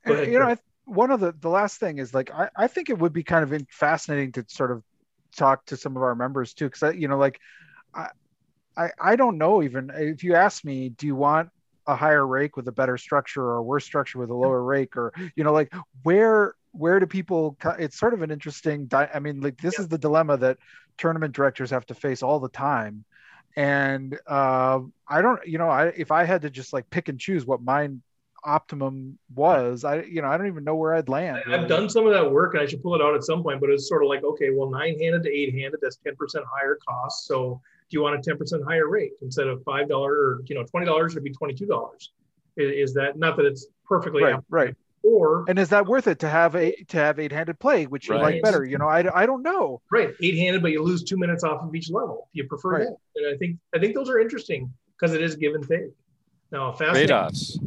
[0.07, 0.57] ahead, you know, I,
[0.89, 3.45] one of the the last thing is like I, I think it would be kind
[3.45, 4.82] of fascinating to sort of
[5.36, 7.39] talk to some of our members too, because you know, like
[7.95, 8.09] I,
[8.76, 11.51] I I don't know even if you ask me, do you want
[11.86, 14.97] a higher rake with a better structure or a worse structure with a lower rake?
[14.97, 15.72] Or you know like
[16.03, 19.82] where where do people it's sort of an interesting i mean like this yeah.
[19.82, 20.59] is the dilemma that
[20.99, 23.05] tournament directors have to face all the time.
[23.57, 27.18] And uh, i don't you know i if i had to just like pick and
[27.18, 28.03] choose what mine
[28.49, 32.07] optimum was i you know i don't even know where i'd land i've done some
[32.07, 34.03] of that work and i should pull it out at some point but it's sort
[34.03, 36.16] of like okay well nine handed to eight handed that's 10%
[36.51, 40.55] higher cost so do you want a 10% higher rate instead of $5 or you
[40.55, 41.94] know $20 it'd be $22
[42.57, 46.18] is, is that not that it's perfectly right, right or and is that worth it
[46.20, 48.64] to have a to have eight handed play, which you like better?
[48.64, 49.80] You know, I, I don't know.
[49.90, 52.28] Right, eight handed, but you lose two minutes off of each level.
[52.32, 52.80] You prefer right.
[52.80, 55.92] that, and I think I think those are interesting because it is give and take.
[56.51, 57.59] Now, trade offs.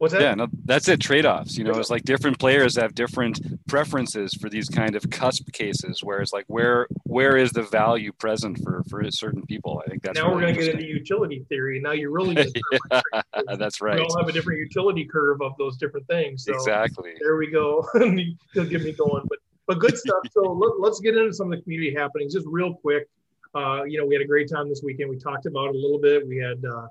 [0.00, 0.22] What's that?
[0.22, 0.98] Yeah, no, that's it.
[0.98, 1.58] Trade offs.
[1.58, 6.02] You know, it's like different players have different preferences for these kind of cusp cases.
[6.02, 9.82] Where it's like, where where is the value present for for certain people?
[9.84, 11.80] I think that's now really we're going to get into utility theory.
[11.80, 12.34] Now you're really
[12.90, 13.00] yeah,
[13.58, 13.96] that's right.
[13.98, 16.44] We all have a different utility curve of those different things.
[16.44, 17.12] So exactly.
[17.20, 17.86] There we go.
[18.54, 20.22] He'll get me going, but but good stuff.
[20.32, 23.06] So let, us get into some of the community happenings just real quick.
[23.54, 25.10] Uh, you know, we had a great time this weekend.
[25.10, 26.26] We talked about it a little bit.
[26.26, 26.64] We had.
[26.64, 26.86] Uh,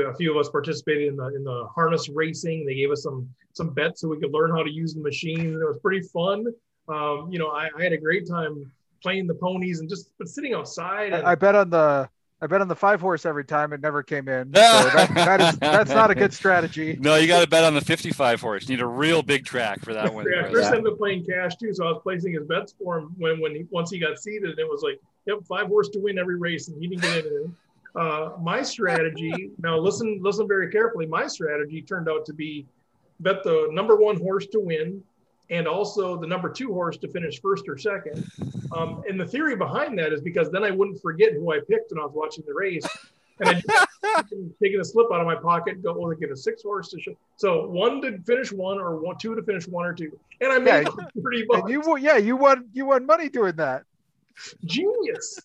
[0.00, 2.66] a few of us participated in the in the harness racing.
[2.66, 5.60] They gave us some some bets so we could learn how to use the machine.
[5.60, 6.46] It was pretty fun.
[6.88, 8.70] Um, you know, I, I, had a great time
[9.02, 11.12] playing the ponies and just sitting outside.
[11.12, 12.08] And, I, bet on the
[12.40, 13.72] I bet on the five horse every time.
[13.72, 14.46] It never came in.
[14.46, 16.98] So that, that is that's not a good strategy.
[17.00, 18.68] No, you got to bet on the 55 horse.
[18.68, 20.26] You need a real big track for that one.
[20.28, 23.14] yeah, Chris ended up playing cash too, so I was placing his bets for him
[23.16, 24.58] when when he, once he got seated.
[24.58, 27.54] It was like, yep, five horse to win every race, and he didn't get in.
[27.94, 31.06] Uh, my strategy now listen listen very carefully.
[31.06, 32.66] My strategy turned out to be
[33.20, 35.02] bet the number one horse to win
[35.50, 38.26] and also the number two horse to finish first or second.
[38.74, 41.92] Um, and the theory behind that is because then I wouldn't forget who I picked
[41.92, 42.86] when I was watching the race.
[43.38, 43.62] And
[44.02, 44.22] I
[44.62, 47.14] taking a slip out of my pocket, go, well, get a six horse to show.
[47.36, 50.18] So one to finish one, or one, two to finish one or two.
[50.40, 51.68] And I made yeah, pretty much.
[51.68, 52.68] You, yeah, you won.
[52.72, 53.84] You won money doing that.
[54.64, 55.38] Genius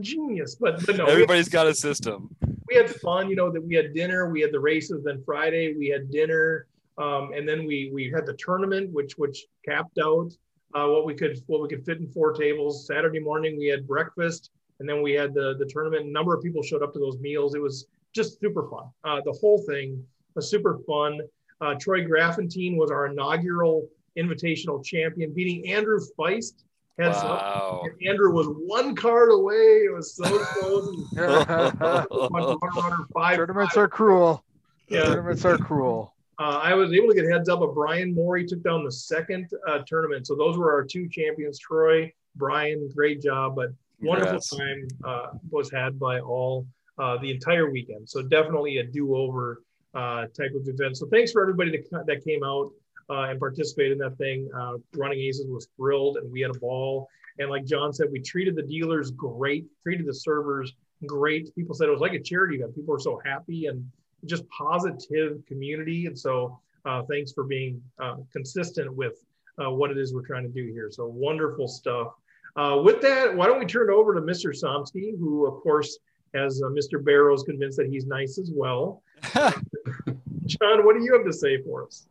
[0.00, 0.56] genius.
[0.56, 2.34] But, but no, everybody's got a system.
[2.68, 5.74] We had fun, you know, that we had dinner, we had the races, then Friday
[5.76, 6.66] we had dinner.
[6.96, 10.30] Um, and then we we had the tournament, which which capped out
[10.74, 12.86] uh, what we could what we could fit in four tables.
[12.86, 16.06] Saturday morning we had breakfast, and then we had the the tournament.
[16.06, 17.54] A number of people showed up to those meals.
[17.54, 18.84] It was just super fun.
[19.02, 20.04] Uh, the whole thing
[20.36, 21.20] was super fun.
[21.60, 26.62] Uh, Troy Graffentine was our inaugural invitational champion, beating Andrew Feist
[26.98, 27.82] Heads wow.
[27.84, 27.90] up.
[28.06, 29.82] Andrew was one card away.
[29.84, 31.08] It was so close.
[33.12, 33.82] five, Tournaments five.
[33.82, 34.44] are cruel.
[34.88, 35.02] Yeah.
[35.04, 36.14] Tournaments are cruel.
[36.38, 39.50] Uh, I was able to get heads up of Brian Morey took down the second
[39.66, 40.26] uh, tournament.
[40.26, 43.70] So those were our two champions, Troy, Brian, great job, but
[44.00, 44.48] wonderful yes.
[44.50, 46.66] time uh, was had by all
[46.98, 48.08] uh, the entire weekend.
[48.08, 49.62] So definitely a do-over
[49.94, 50.96] uh, type of event.
[50.96, 52.70] So thanks for everybody that, that came out
[53.10, 54.48] uh, and participate in that thing.
[54.56, 57.08] Uh, Running Aces was thrilled, and we had a ball.
[57.38, 60.74] And like John said, we treated the dealers great, treated the servers
[61.06, 61.54] great.
[61.54, 62.74] People said it was like a charity event.
[62.74, 63.88] People were so happy and
[64.24, 66.06] just positive community.
[66.06, 69.24] And so, uh, thanks for being uh, consistent with
[69.58, 70.90] uh, what it is we're trying to do here.
[70.90, 72.12] So wonderful stuff.
[72.56, 74.54] Uh, with that, why don't we turn it over to Mr.
[74.54, 75.98] Somsky, who of course
[76.34, 77.02] has Mr.
[77.02, 79.02] Barrows convinced that he's nice as well.
[79.34, 82.06] John, what do you have to say for us?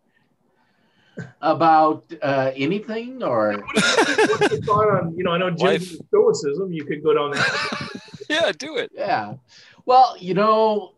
[1.42, 3.64] About uh, anything or?
[3.74, 7.90] What's your thought on you know i know Jim's stoicism you could go down that
[8.30, 8.92] yeah do it.
[8.94, 9.36] Yeah.
[9.86, 10.94] Well you know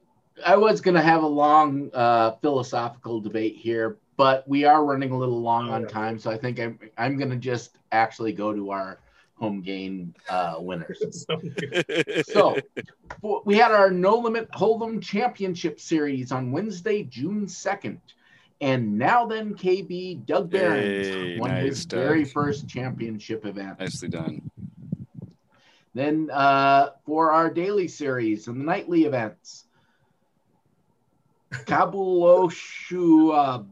[0.46, 5.12] i was going to have a long uh, philosophical debate here but we are running
[5.12, 8.54] a little long on time so i think i'm, I'm going to just actually go
[8.54, 9.00] to our
[9.36, 11.26] home game uh, winners.
[12.26, 12.58] So
[13.44, 18.00] we had our no limit hold'em championship series on wednesday june 2nd
[18.62, 22.00] and now then, KB Doug Behrens hey, won nice, his Doug.
[22.00, 23.80] very first championship event.
[23.80, 24.50] Nicely done.
[25.94, 29.66] Then uh, for our daily series and the nightly events,
[31.54, 33.34] Kabuloshu.
[33.34, 33.64] Uh,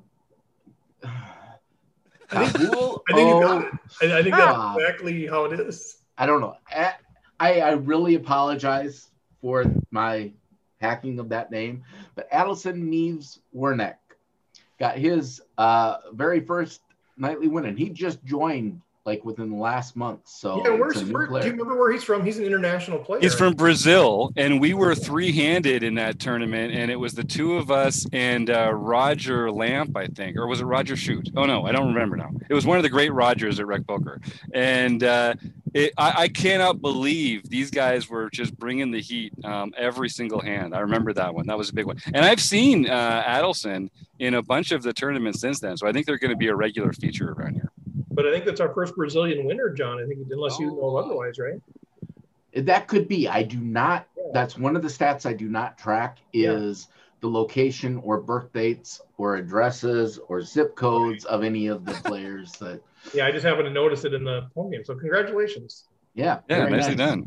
[2.31, 3.73] I think, I think you got it.
[4.01, 5.97] I, I think that's exactly how it is.
[6.17, 6.55] I don't know.
[6.69, 6.93] I,
[7.39, 9.09] I I really apologize
[9.41, 10.31] for my
[10.79, 11.84] hacking of that name,
[12.15, 13.95] but Adelson Neves Wernick
[14.84, 16.81] got his uh, very first
[17.15, 20.21] nightly win, and he just joined like within the last month.
[20.25, 22.23] So yeah, where's a where, do you remember where he's from?
[22.23, 23.19] He's an international player.
[23.19, 27.55] He's from Brazil, and we were three-handed in that tournament, and it was the two
[27.55, 31.29] of us and uh, Roger Lamp, I think, or was it Roger Shoot?
[31.35, 32.31] Oh no, I don't remember now.
[32.49, 34.21] It was one of the great Rogers at Rec Poker,
[34.53, 35.35] and uh,
[35.73, 40.39] it, I, I cannot believe these guys were just bringing the heat um, every single
[40.39, 40.73] hand.
[40.73, 41.45] I remember that one.
[41.47, 43.89] That was a big one, and I've seen uh, Adelson
[44.19, 46.47] in a bunch of the tournaments since then, so I think they're going to be
[46.47, 47.72] a regular feature around here.
[48.14, 50.01] But I think that's our first Brazilian winner, John.
[50.01, 50.95] I think unless you know Oh.
[50.97, 51.59] otherwise, right?
[52.55, 53.28] That could be.
[53.28, 54.07] I do not.
[54.16, 54.24] Yeah.
[54.34, 56.51] That's one of the stats I do not track Yeah.
[56.51, 56.88] is
[57.22, 62.51] the location or birth dates or addresses or zip codes of any of the players
[62.53, 62.82] that.
[63.14, 64.86] Yeah, I just happened to notice it in the home game.
[64.86, 65.89] So congratulations.
[66.16, 66.39] Yeah.
[66.47, 67.09] Yeah, very nicely nice.
[67.09, 67.26] done.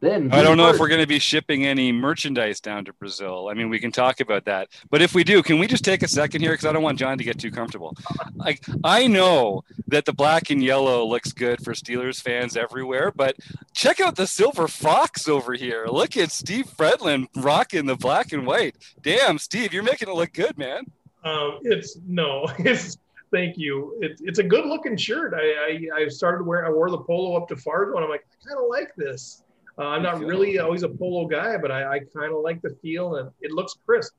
[0.00, 3.48] Then I don't know if we're going to be shipping any merchandise down to Brazil.
[3.50, 4.68] I mean, we can talk about that.
[4.90, 6.52] But if we do, can we just take a second here?
[6.52, 7.96] Because I don't want John to get too comfortable.
[8.36, 13.36] Like, I know that the black and yellow looks good for Steelers fans everywhere, but
[13.74, 15.86] check out the silver fox over here.
[15.86, 18.76] Look at Steve Fredlin rocking the black and white.
[19.02, 20.84] Damn, Steve, you're making it look good, man.
[21.24, 22.98] Um, it's no, it's
[23.32, 23.98] thank you.
[24.00, 25.34] It's it's a good looking shirt.
[25.34, 28.26] I, I I started wearing I wore the polo up to Fargo and I'm like
[28.30, 29.42] I kind of like this.
[29.78, 32.70] Uh, I'm not really always a polo guy, but I, I kind of like the
[32.82, 34.12] feel and it looks crisp.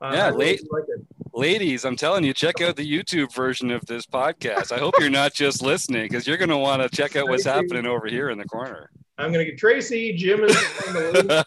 [0.00, 0.84] Uh, Yeah, really late- like.
[1.34, 4.70] Ladies, I'm telling you, check out the YouTube version of this podcast.
[4.70, 7.44] I hope you're not just listening because you're going to want to check out what's
[7.46, 8.90] happening over here in the corner.
[9.18, 10.14] I'm gonna get Tracy.
[10.14, 10.56] Jim is
[10.88, 11.46] on the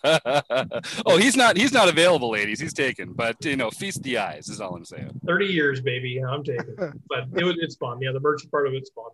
[0.86, 1.02] list.
[1.06, 2.60] oh, he's not he's not available, ladies.
[2.60, 3.12] He's taken.
[3.14, 5.20] But you know, feast the eyes is all I'm saying.
[5.26, 6.20] 30 years, baby.
[6.24, 6.76] I'm taking.
[7.10, 8.00] But it was it's fun.
[8.02, 9.10] Yeah, the merch part of it's fun.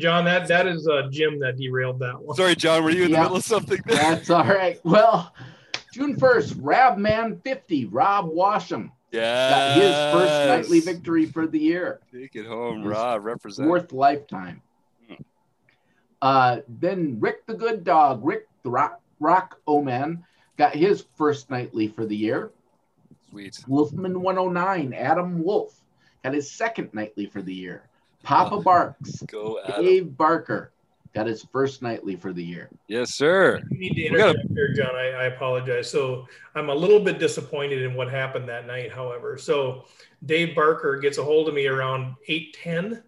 [0.00, 2.34] John, that that is uh, Jim that derailed that one.
[2.36, 3.80] Sorry, John, were you in the middle of something?
[3.86, 3.96] there?
[3.96, 4.80] That's all right.
[4.84, 5.32] Well,
[5.92, 9.50] June 1st, Rabman 50, Rob Washam Yeah.
[9.50, 12.00] got his first nightly victory for the year.
[12.12, 13.24] Take it home, Rob.
[13.24, 13.66] Represent.
[13.68, 14.62] Fourth lifetime.
[15.08, 15.14] Hmm.
[16.22, 20.24] Uh, then Rick the Good Dog, Rick the Rock, Rock Oman,
[20.56, 22.50] got his first nightly for the year.
[23.30, 23.58] Sweet.
[23.68, 25.80] Wolfman 109, Adam Wolf,
[26.24, 27.82] got his second nightly for the year.
[28.22, 28.62] Papa Oh.
[28.62, 29.84] Barks, Go Adam.
[29.84, 30.72] Dave Barker,
[31.14, 32.68] got his first nightly for the year.
[32.86, 33.60] Yes, sir.
[33.70, 34.94] You need to We gotta- interject there, John.
[34.94, 35.90] I, I apologize.
[35.90, 39.38] So I'm a little bit disappointed in what happened that night, however.
[39.38, 39.84] So
[40.26, 43.02] Dave Barker gets a hold of me around 8:10.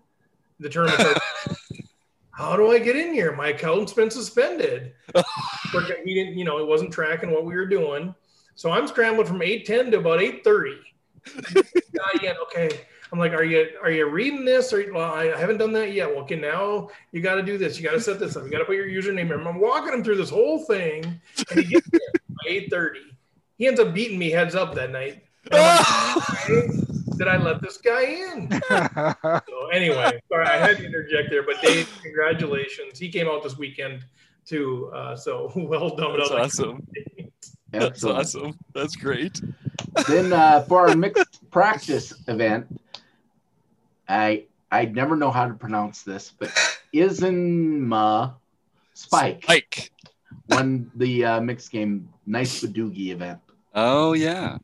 [0.61, 1.57] The tournament starts.
[2.35, 3.37] How do I get in here?
[3.37, 4.95] My account's been suspended.
[5.71, 8.15] Forget- he didn't, you know, it wasn't tracking what we were doing.
[8.55, 10.79] So I'm scrambling from 8:10 to about 8:30.
[11.95, 12.37] Not yet.
[12.43, 12.71] Okay.
[13.13, 14.73] I'm like, are you are you reading this?
[14.73, 16.09] Or well, I haven't done that yet.
[16.09, 17.77] Well, okay, now you got to do this.
[17.77, 18.45] You got to set this up.
[18.45, 19.47] You got to put your username in.
[19.47, 21.05] I'm walking him through this whole thing,
[21.51, 22.95] and he gets there by 8:30.
[23.59, 25.23] He ends up beating me heads up that night.
[25.51, 28.61] And I'm like, "Why Did I let this guy in?
[29.49, 31.43] So anyway, sorry, I had to interject there.
[31.43, 32.99] But Dave, congratulations.
[32.99, 34.05] He came out this weekend
[34.47, 34.91] too.
[34.95, 36.19] Uh, so well done.
[36.19, 36.87] That's awesome.
[37.71, 38.59] That's awesome.
[38.75, 39.41] That's great.
[40.09, 42.67] then uh, for our mixed practice event,
[44.09, 46.49] I I never know how to pronounce this, but
[46.95, 48.35] Isinma
[48.95, 49.91] Spike Spike.
[50.49, 53.41] won the uh, mixed game Nice Badugi event.
[53.75, 54.59] Oh yeah.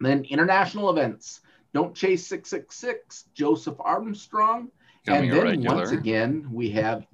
[0.00, 1.40] Then international events.
[1.72, 3.24] Don't chase six six six.
[3.34, 4.70] Joseph Armstrong,
[5.06, 5.76] Coming and then regular.
[5.76, 7.06] once again we have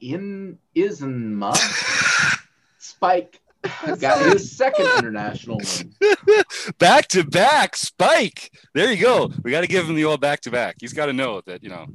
[0.00, 1.54] in Isinma
[2.78, 3.40] Spike
[4.00, 6.14] got his second international win.
[6.78, 10.40] back to back spike there you go we got to give him the old back
[10.40, 11.86] to back he's got to know that you know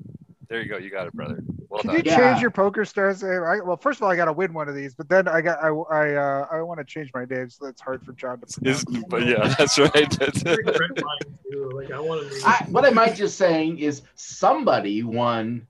[0.49, 2.17] there you go you got it brother well Can done you Yeah.
[2.32, 3.24] change your poker stars?
[3.24, 5.41] I, well, first of all, I got to win one of these, but then I
[5.41, 8.39] got I I uh, I want to change my name, so that's hard for John
[8.39, 9.05] to Is- pronounce.
[9.09, 11.71] but yeah that's right That's- Very red line, too.
[11.74, 11.97] Like I.
[12.45, 15.65] I, what I might just saying is somebody won.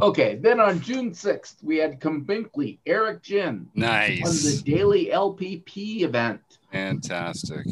[0.00, 4.20] Okay, then on June 6th, we had Combinkley, Eric Jin Nice.
[4.24, 6.40] on the daily LPP event.
[6.72, 7.66] fantastic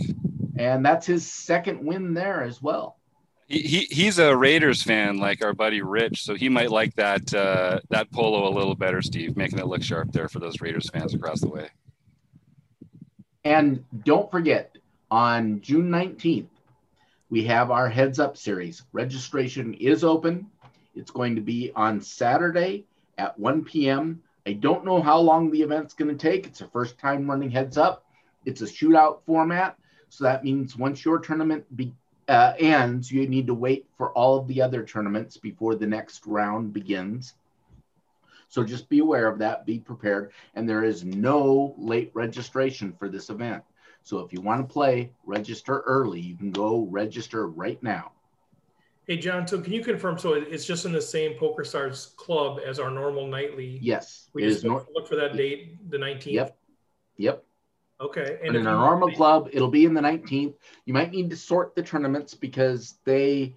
[0.58, 2.96] And that's his second win there as well.
[3.46, 7.32] he, he he's a raiders fan like our buddy rich so he might like that
[7.32, 10.90] uh that polo a little better steve making it look sharp there for those raiders
[10.90, 11.68] fans across the way
[13.44, 14.76] And don't forget,
[15.10, 16.48] on June 19th,
[17.30, 18.82] we have our Heads Up series.
[18.92, 20.46] Registration is open.
[20.96, 22.86] It's going to be on Saturday
[23.18, 24.22] at 1 p.m.
[24.46, 26.46] I don't know how long the event's going to take.
[26.46, 28.04] It's the first time running heads up.
[28.44, 29.76] It's a shootout format.
[30.08, 31.92] So that means once your tournament be,
[32.28, 36.26] uh, ends, you need to wait for all of the other tournaments before the next
[36.26, 37.34] round begins.
[38.48, 40.32] So just be aware of that, be prepared.
[40.54, 43.62] And there is no late registration for this event.
[44.02, 46.20] So if you want to play, register early.
[46.20, 48.12] You can go register right now.
[49.06, 50.18] Hey, John, so can you confirm?
[50.18, 53.78] So it's just in the same Poker Stars club as our normal nightly?
[53.80, 54.28] Yes.
[54.34, 56.32] We just look, look for that date, the 19th?
[56.32, 56.58] Yep.
[57.16, 57.44] Yep.
[58.00, 58.38] Okay.
[58.42, 60.54] And in our normal club, it'll be in the 19th.
[60.86, 63.54] You might need to sort the tournaments because they,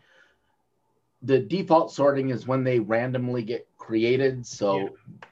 [1.23, 4.45] the default sorting is when they randomly get created.
[4.45, 4.87] So yeah.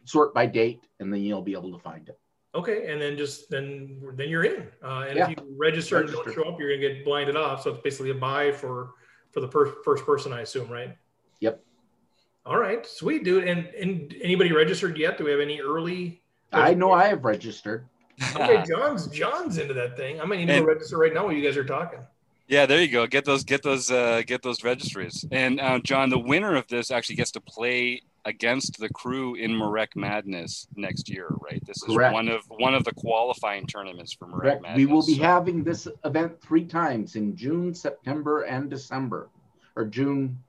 [0.05, 2.19] sort by date, and then you'll be able to find it.
[2.55, 4.67] Okay, and then just then then you're in.
[4.83, 5.29] Uh, and yeah.
[5.29, 7.61] if you register, register, and don't show up, you're gonna get blinded off.
[7.61, 8.93] So it's basically a buy for
[9.31, 10.95] for the per- first person, I assume, right?
[11.39, 11.63] Yep.
[12.45, 13.47] All right, sweet, dude.
[13.47, 15.17] And and anybody registered yet?
[15.17, 16.21] Do we have any early?
[16.53, 17.85] I know I have registered.
[18.35, 20.21] okay, John's John's into that thing.
[20.21, 21.99] I might need to register right now while you guys are talking.
[22.47, 23.05] Yeah, there you go.
[23.07, 25.25] Get those, get those, uh, get those registries.
[25.31, 29.55] And uh, John, the winner of this actually gets to play against the crew in
[29.55, 31.65] Marek Madness next year, right?
[31.65, 32.13] This is Correct.
[32.13, 34.61] one of one of the qualifying tournaments for Marek Correct.
[34.63, 34.77] Madness.
[34.77, 35.23] We will be so.
[35.23, 39.29] having this event three times in June, September, and December,
[39.77, 40.43] or June.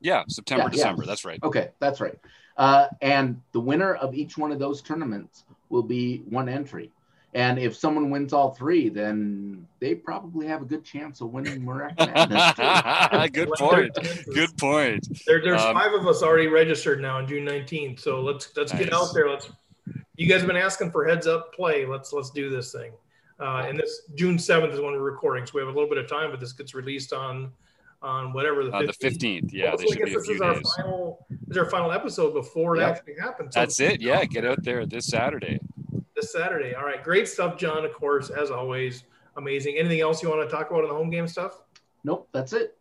[0.00, 1.02] Yeah, September, yeah, December.
[1.02, 1.06] Yeah.
[1.06, 1.40] That's right.
[1.42, 2.18] Okay, that's right.
[2.58, 6.92] Uh, and the winner of each one of those tournaments will be one entry.
[7.36, 11.62] And if someone wins all three, then they probably have a good chance of winning
[11.66, 11.94] Marek
[13.34, 13.94] good point.
[14.32, 15.06] Good point.
[15.26, 18.00] There, there's um, five of us already registered now on June 19th.
[18.00, 18.84] So let's let's nice.
[18.84, 19.28] get out there.
[19.28, 19.50] Let's.
[20.16, 21.84] You guys have been asking for heads up play.
[21.84, 22.92] Let's let's do this thing.
[23.38, 25.98] Uh, and this June 7th is when we're recording, so we have a little bit
[25.98, 26.30] of time.
[26.30, 27.52] But this gets released on
[28.00, 28.88] on whatever the 15th.
[28.88, 29.52] Uh, the 15th.
[29.52, 30.72] Yeah, well, so I guess this is our days.
[30.74, 31.26] final.
[31.28, 32.88] This is our final episode before yep.
[32.88, 33.54] it actually happens.
[33.54, 34.00] So That's it.
[34.00, 35.60] Yeah, get out there this Saturday
[36.16, 36.74] this Saturday.
[36.74, 37.84] All right, great stuff, John.
[37.84, 39.04] Of course, as always,
[39.36, 39.76] amazing.
[39.76, 41.60] Anything else you want to talk about in the home game stuff?
[42.02, 42.76] Nope, that's it.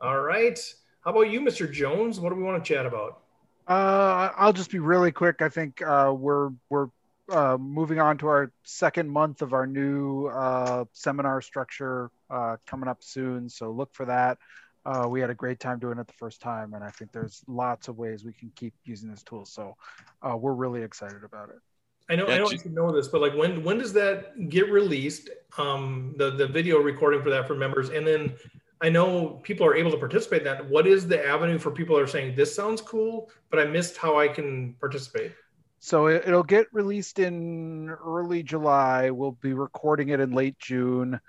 [0.00, 0.58] All right.
[1.00, 1.70] How about you, Mr.
[1.70, 2.20] Jones?
[2.20, 3.20] What do we want to chat about?
[3.66, 5.42] Uh, I'll just be really quick.
[5.42, 6.88] I think uh, we're we're
[7.30, 12.88] uh, moving on to our second month of our new uh, seminar structure uh, coming
[12.88, 13.48] up soon.
[13.48, 14.38] So look for that.
[14.86, 17.42] Uh, we had a great time doing it the first time, and I think there's
[17.46, 19.44] lots of ways we can keep using this tool.
[19.44, 19.76] So
[20.22, 21.56] uh, we're really excited about it.
[22.08, 25.28] I know I don't know this, but like when when does that get released?
[25.58, 28.34] Um, the the video recording for that for members, and then
[28.80, 30.68] I know people are able to participate in that.
[30.68, 33.96] What is the avenue for people that are saying this sounds cool, but I missed
[33.96, 35.32] how I can participate?
[35.80, 39.10] So it'll get released in early July.
[39.10, 41.20] We'll be recording it in late June,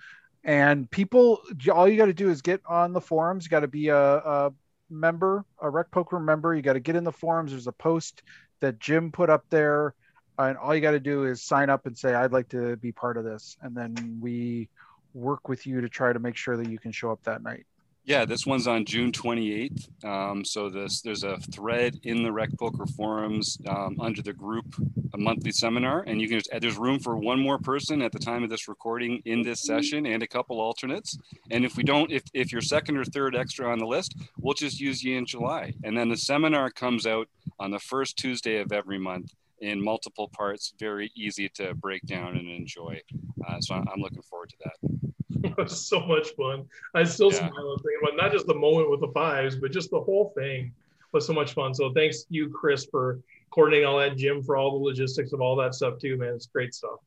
[0.44, 3.46] and people, all you got to do is get on the forums.
[3.46, 4.54] You got to be a, a
[4.90, 6.56] member, a Rec Poker member.
[6.56, 7.52] You got to get in the forums.
[7.52, 8.24] There's a post
[8.62, 9.94] that Jim put up there
[10.40, 12.92] and all you got to do is sign up and say i'd like to be
[12.92, 14.68] part of this and then we
[15.14, 17.66] work with you to try to make sure that you can show up that night.
[18.06, 22.50] Yeah this one's on june 28th um, so this there's a thread in the rec
[22.58, 24.76] poker forums um, under the group
[25.14, 28.20] a monthly seminar and you can just there's room for one more person at the
[28.20, 31.18] time of this recording in this session and a couple alternates.
[31.52, 34.56] And if we don't if, if you're second or third extra on the list we'll
[34.56, 35.74] just use you in july.
[35.84, 37.28] And then the seminar comes out
[37.60, 42.38] on the first tuesday of every month in multiple parts, very easy to break down
[42.38, 43.02] and enjoy.
[43.48, 44.76] Uh, so I'm looking forward to that.
[45.42, 46.66] It was so much fun.
[46.94, 47.38] I still yeah.
[47.38, 50.74] smile thinking about not just the moment with the fives, but just the whole thing
[51.14, 51.74] was so much fun.
[51.74, 53.22] So thanks you, Chris, for
[53.52, 56.34] coordinating all that, Jim, for all the logistics of all that stuff too, man.
[56.34, 57.00] It's great stuff.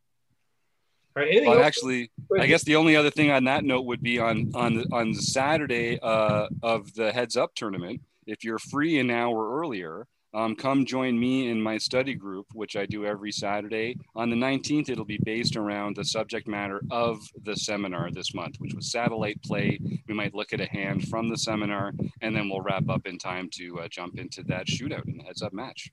[1.14, 1.46] All right.
[1.46, 4.76] Well, actually, I guess the only other thing on that note would be on on
[4.76, 8.00] the, on the Saturday uh, of the Heads Up tournament.
[8.26, 12.76] If you're free an hour earlier, um, come join me in my study group, which
[12.76, 13.96] I do every Saturday.
[14.14, 18.56] On the 19th, it'll be based around the subject matter of the seminar this month,
[18.58, 19.78] which was satellite play.
[20.08, 21.92] We might look at a hand from the seminar,
[22.22, 25.42] and then we'll wrap up in time to uh, jump into that shootout the heads
[25.42, 25.90] up match.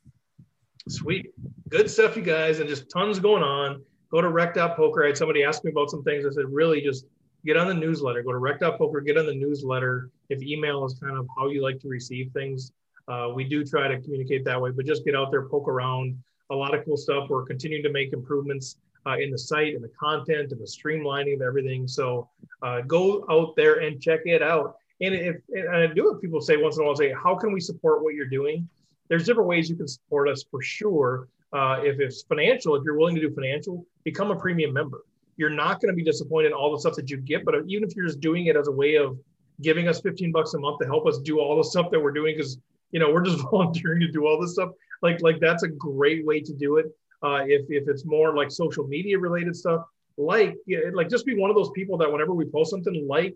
[0.88, 1.34] Sweet.
[1.68, 3.84] Good stuff, you guys, and just tons going on.
[4.10, 5.04] Go to rec.poker.
[5.04, 6.26] I had somebody ask me about some things.
[6.26, 7.06] I said, really just
[7.46, 8.24] get on the newsletter.
[8.24, 10.10] Go to rec.poker, get on the newsletter.
[10.30, 12.72] If email is kind of how you like to receive things,
[13.10, 16.18] uh, we do try to communicate that way, but just get out there, poke around.
[16.52, 17.30] A lot of cool stuff.
[17.30, 21.36] We're continuing to make improvements uh, in the site and the content and the streamlining
[21.36, 21.88] of everything.
[21.88, 22.30] So
[22.62, 24.76] uh, go out there and check it out.
[25.02, 27.52] And if and I do have people say once in a while say, how can
[27.52, 28.68] we support what you're doing?
[29.08, 31.28] There's different ways you can support us for sure.
[31.52, 35.02] Uh, if it's financial, if you're willing to do financial, become a premium member.
[35.38, 37.90] You're not going to be disappointed in all the stuff that you get, but even
[37.90, 39.18] if you're just doing it as a way of
[39.62, 42.12] giving us 15 bucks a month to help us do all the stuff that we're
[42.12, 42.60] doing, because
[42.92, 44.70] you know, we're just volunteering to do all this stuff.
[45.02, 46.88] Like, like that's a great way to do it.
[47.22, 49.82] Uh, if if it's more like social media related stuff,
[50.18, 50.56] like
[50.94, 53.36] like just be one of those people that whenever we post something, like,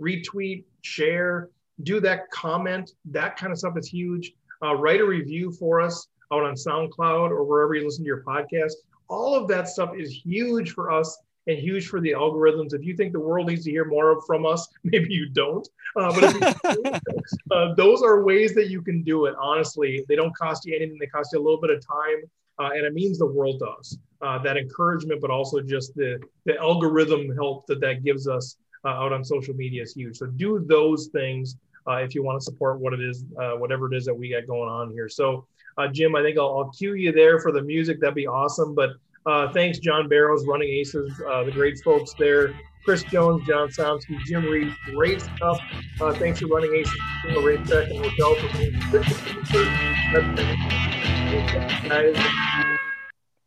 [0.00, 1.48] retweet, share,
[1.82, 2.92] do that comment.
[3.06, 4.32] That kind of stuff is huge.
[4.62, 8.22] Uh, write a review for us out on SoundCloud or wherever you listen to your
[8.22, 8.72] podcast.
[9.08, 12.74] All of that stuff is huge for us and huge for the algorithms.
[12.74, 15.66] If you think the world needs to hear more from us, maybe you don't.
[15.96, 16.92] Uh, but you,
[17.50, 19.34] uh, those are ways that you can do it.
[19.40, 20.96] Honestly, they don't cost you anything.
[20.98, 22.24] They cost you a little bit of time,
[22.58, 23.96] uh, and it means the world to us.
[24.22, 28.88] Uh, that encouragement, but also just the the algorithm help that that gives us uh,
[28.88, 30.16] out on social media is huge.
[30.16, 31.56] So do those things
[31.86, 34.46] uh, if you want to support what it is, whatever it is that we got
[34.46, 35.08] going on here.
[35.08, 35.46] So.
[35.90, 37.98] Jim, I think I'll, I'll cue you there for the music.
[37.98, 38.76] That'd be awesome.
[38.76, 38.90] But
[39.26, 42.54] uh, thanks, John Barrows, Running Aces, uh, the great folks there.
[42.84, 45.58] Chris Jones, John Somsky, Jim Reed, great stuff.
[46.00, 47.00] Uh, thanks for Running Aces,
[47.42, 48.58] Racetrack and Hotel for
[52.58, 52.73] being